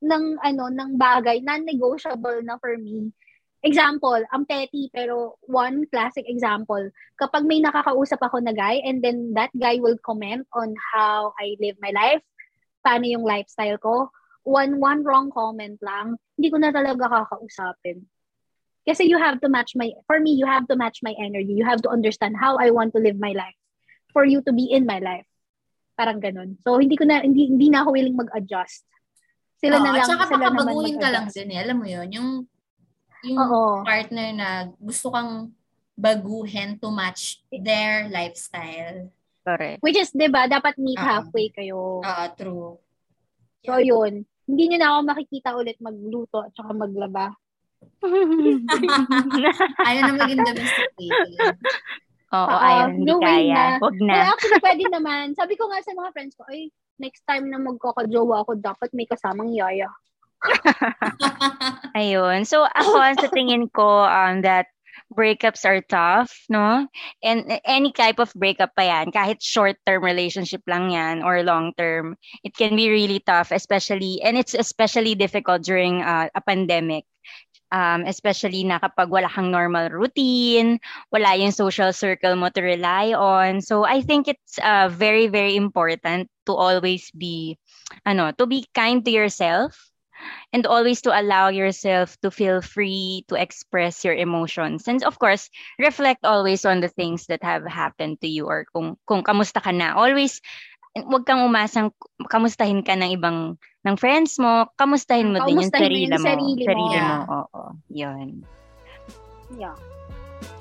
ng 0.00 0.24
ano 0.40 0.64
ng 0.72 0.96
bagay 0.96 1.44
non-negotiable 1.44 2.40
na 2.48 2.56
for 2.56 2.80
me. 2.80 3.12
Example, 3.60 4.22
ang 4.32 4.48
petty 4.48 4.88
pero 4.88 5.36
one 5.44 5.84
classic 5.92 6.24
example, 6.30 6.88
kapag 7.20 7.44
may 7.44 7.60
nakakausap 7.60 8.22
ako 8.24 8.40
na 8.40 8.56
guy 8.56 8.80
and 8.80 9.04
then 9.04 9.36
that 9.36 9.52
guy 9.52 9.76
will 9.82 9.98
comment 10.00 10.48
on 10.56 10.72
how 10.94 11.36
I 11.36 11.60
live 11.60 11.76
my 11.82 11.92
life, 11.92 12.24
paano 12.80 13.04
yung 13.04 13.26
lifestyle 13.26 13.76
ko, 13.82 14.08
one 14.44 14.78
one 14.78 15.02
wrong 15.02 15.30
comment 15.30 15.78
lang, 15.80 16.18
hindi 16.38 16.48
ko 16.50 16.58
na 16.58 16.70
talaga 16.70 17.08
kakausapin. 17.08 18.06
Kasi 18.88 19.04
you 19.04 19.20
have 19.20 19.36
to 19.44 19.52
match 19.52 19.76
my, 19.76 19.92
for 20.08 20.16
me, 20.16 20.32
you 20.32 20.48
have 20.48 20.64
to 20.72 20.76
match 20.76 21.04
my 21.04 21.12
energy. 21.20 21.52
You 21.52 21.68
have 21.68 21.84
to 21.84 21.92
understand 21.92 22.40
how 22.40 22.56
I 22.56 22.72
want 22.72 22.96
to 22.96 23.00
live 23.04 23.20
my 23.20 23.36
life 23.36 23.58
for 24.16 24.24
you 24.24 24.40
to 24.48 24.52
be 24.56 24.72
in 24.72 24.88
my 24.88 24.96
life. 24.96 25.28
Parang 25.92 26.24
ganun. 26.24 26.56
So, 26.64 26.80
hindi 26.80 26.96
ko 26.96 27.04
na, 27.04 27.20
hindi, 27.20 27.52
hindi 27.52 27.68
na 27.68 27.84
ako 27.84 27.92
willing 27.92 28.16
mag-adjust. 28.16 28.88
Sila 29.60 29.76
oh, 29.76 29.84
na 29.84 29.92
lang, 29.92 30.00
at 30.00 30.08
saka 30.08 30.24
sila 30.32 30.48
naman 30.48 30.96
ka 30.96 31.10
lang 31.12 31.26
din 31.28 31.52
eh. 31.52 31.58
Alam 31.60 31.76
mo 31.84 31.86
yun, 31.90 32.08
yung, 32.16 32.30
yung 33.28 33.38
Oo. 33.44 33.84
partner 33.84 34.28
na 34.32 34.48
gusto 34.80 35.12
kang 35.12 35.52
baguhin 35.92 36.80
to 36.80 36.88
match 36.88 37.44
their 37.52 38.08
lifestyle. 38.08 39.12
Correct. 39.44 39.84
Which 39.84 40.00
is, 40.00 40.14
di 40.16 40.32
ba, 40.32 40.48
dapat 40.48 40.80
meet 40.80 40.96
uh-huh. 40.96 41.28
halfway 41.28 41.52
kayo. 41.52 42.00
Oo, 42.00 42.08
uh, 42.08 42.28
true. 42.32 42.80
So, 43.66 43.78
yun. 43.80 44.26
Hindi 44.48 44.62
nyo 44.68 44.78
na 44.80 44.88
ako 44.94 44.98
makikita 45.04 45.48
ulit 45.56 45.76
magluto 45.82 46.40
at 46.44 46.52
saka 46.56 46.72
maglaba. 46.72 47.34
ayaw 49.88 50.00
na 50.08 50.14
maging 50.18 50.42
domesticated. 50.42 51.54
Oo, 52.28 52.44
uh, 52.48 52.60
ayaw, 52.60 52.86
hindi 52.92 53.08
no 53.08 53.20
kaya. 53.20 53.76
Na. 53.76 53.80
Huwag 53.80 53.98
na. 54.04 54.14
Well, 54.14 54.32
actually, 54.36 54.60
pwede 54.60 54.84
naman. 54.92 55.24
Sabi 55.32 55.54
ko 55.56 55.64
nga 55.68 55.80
sa 55.80 55.92
mga 55.96 56.10
friends 56.12 56.34
ko, 56.36 56.44
ay, 56.48 56.68
next 57.00 57.22
time 57.24 57.48
na 57.48 57.56
magkakajowa 57.60 58.44
ako, 58.44 58.52
dapat 58.60 58.90
may 58.92 59.08
kasamang 59.08 59.52
yaya. 59.52 59.88
Ayun. 61.98 62.44
So, 62.44 62.68
ako, 62.68 63.00
sa 63.16 63.28
tingin 63.32 63.66
ko, 63.72 64.06
um, 64.06 64.44
that 64.44 64.70
breakups 65.12 65.64
are 65.64 65.80
tough, 65.80 66.44
no? 66.48 66.86
And 67.22 67.60
any 67.64 67.92
type 67.92 68.18
of 68.18 68.32
breakup 68.34 68.76
pa 68.76 68.82
yan, 68.82 69.12
kahit 69.12 69.42
short-term 69.42 70.04
relationship 70.04 70.62
lang 70.66 70.90
yan 70.92 71.22
or 71.22 71.42
long-term, 71.42 72.16
it 72.44 72.56
can 72.56 72.76
be 72.76 72.90
really 72.90 73.20
tough, 73.20 73.50
especially, 73.50 74.20
and 74.22 74.36
it's 74.36 74.54
especially 74.54 75.14
difficult 75.14 75.62
during 75.62 76.02
uh, 76.02 76.28
a 76.34 76.40
pandemic 76.40 77.04
um, 77.72 78.04
especially 78.08 78.64
na 78.64 78.80
kapag 78.80 79.12
wala 79.12 79.28
kang 79.28 79.52
normal 79.52 79.92
routine, 79.92 80.80
wala 81.12 81.36
yung 81.36 81.52
social 81.52 81.92
circle 81.92 82.36
mo 82.36 82.48
to 82.48 82.64
rely 82.64 83.12
on. 83.12 83.60
So 83.60 83.84
I 83.84 84.00
think 84.00 84.28
it's 84.28 84.56
uh, 84.60 84.88
very, 84.88 85.28
very 85.28 85.56
important 85.56 86.28
to 86.46 86.52
always 86.56 87.10
be, 87.12 87.58
ano, 88.06 88.32
to 88.40 88.46
be 88.46 88.64
kind 88.72 89.04
to 89.04 89.12
yourself 89.12 89.76
and 90.52 90.66
always 90.66 91.02
to 91.02 91.10
allow 91.12 91.48
yourself 91.48 92.16
to 92.22 92.30
feel 92.30 92.60
free 92.60 93.24
to 93.28 93.34
express 93.36 94.04
your 94.04 94.14
emotions. 94.14 94.88
And 94.88 95.02
of 95.04 95.18
course, 95.18 95.50
reflect 95.78 96.24
always 96.24 96.64
on 96.64 96.80
the 96.80 96.88
things 96.88 97.26
that 97.26 97.42
have 97.42 97.66
happened 97.66 98.20
to 98.22 98.28
you 98.28 98.46
or 98.46 98.66
kung, 98.72 98.96
kung 99.06 99.22
kamusta 99.22 99.62
ka 99.62 99.70
na. 99.70 99.94
Always, 99.94 100.40
wag 100.96 101.26
kang 101.26 101.46
umasang 101.46 101.92
kamustahin 102.26 102.82
ka 102.82 102.94
ng 102.98 103.14
ibang 103.18 103.58
ng 103.86 103.96
friends 103.96 104.36
mo, 104.42 104.66
kamustahin 104.74 105.30
mo 105.30 105.38
din 105.46 105.62
yung 105.62 105.70
Kamustahin 105.70 105.86
sarili 105.86 106.06
yung 106.10 106.18
mo. 106.18 106.26
sarili 106.26 106.60
mo. 106.60 106.66
Sarili 106.66 106.96
mo, 106.98 107.14
Yeah. 107.14 107.22
oo. 107.30 107.62
Yun. 107.94 108.28
Yeah. 109.56 109.76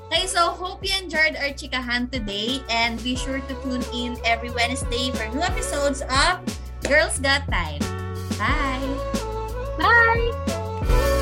Okay, 0.08 0.24
so 0.24 0.56
hope 0.56 0.80
you 0.88 0.94
enjoyed 0.96 1.36
our 1.36 1.52
chikahan 1.52 2.08
today 2.08 2.64
and 2.72 2.96
be 3.04 3.20
sure 3.20 3.44
to 3.44 3.54
tune 3.60 3.84
in 3.92 4.16
every 4.24 4.48
Wednesday 4.56 5.12
for 5.12 5.28
new 5.36 5.44
episodes 5.44 6.00
of 6.08 6.40
Girls 6.88 7.20
Got 7.20 7.44
Time. 7.52 7.84
Bye! 8.40 9.27
Bye. 9.78 11.17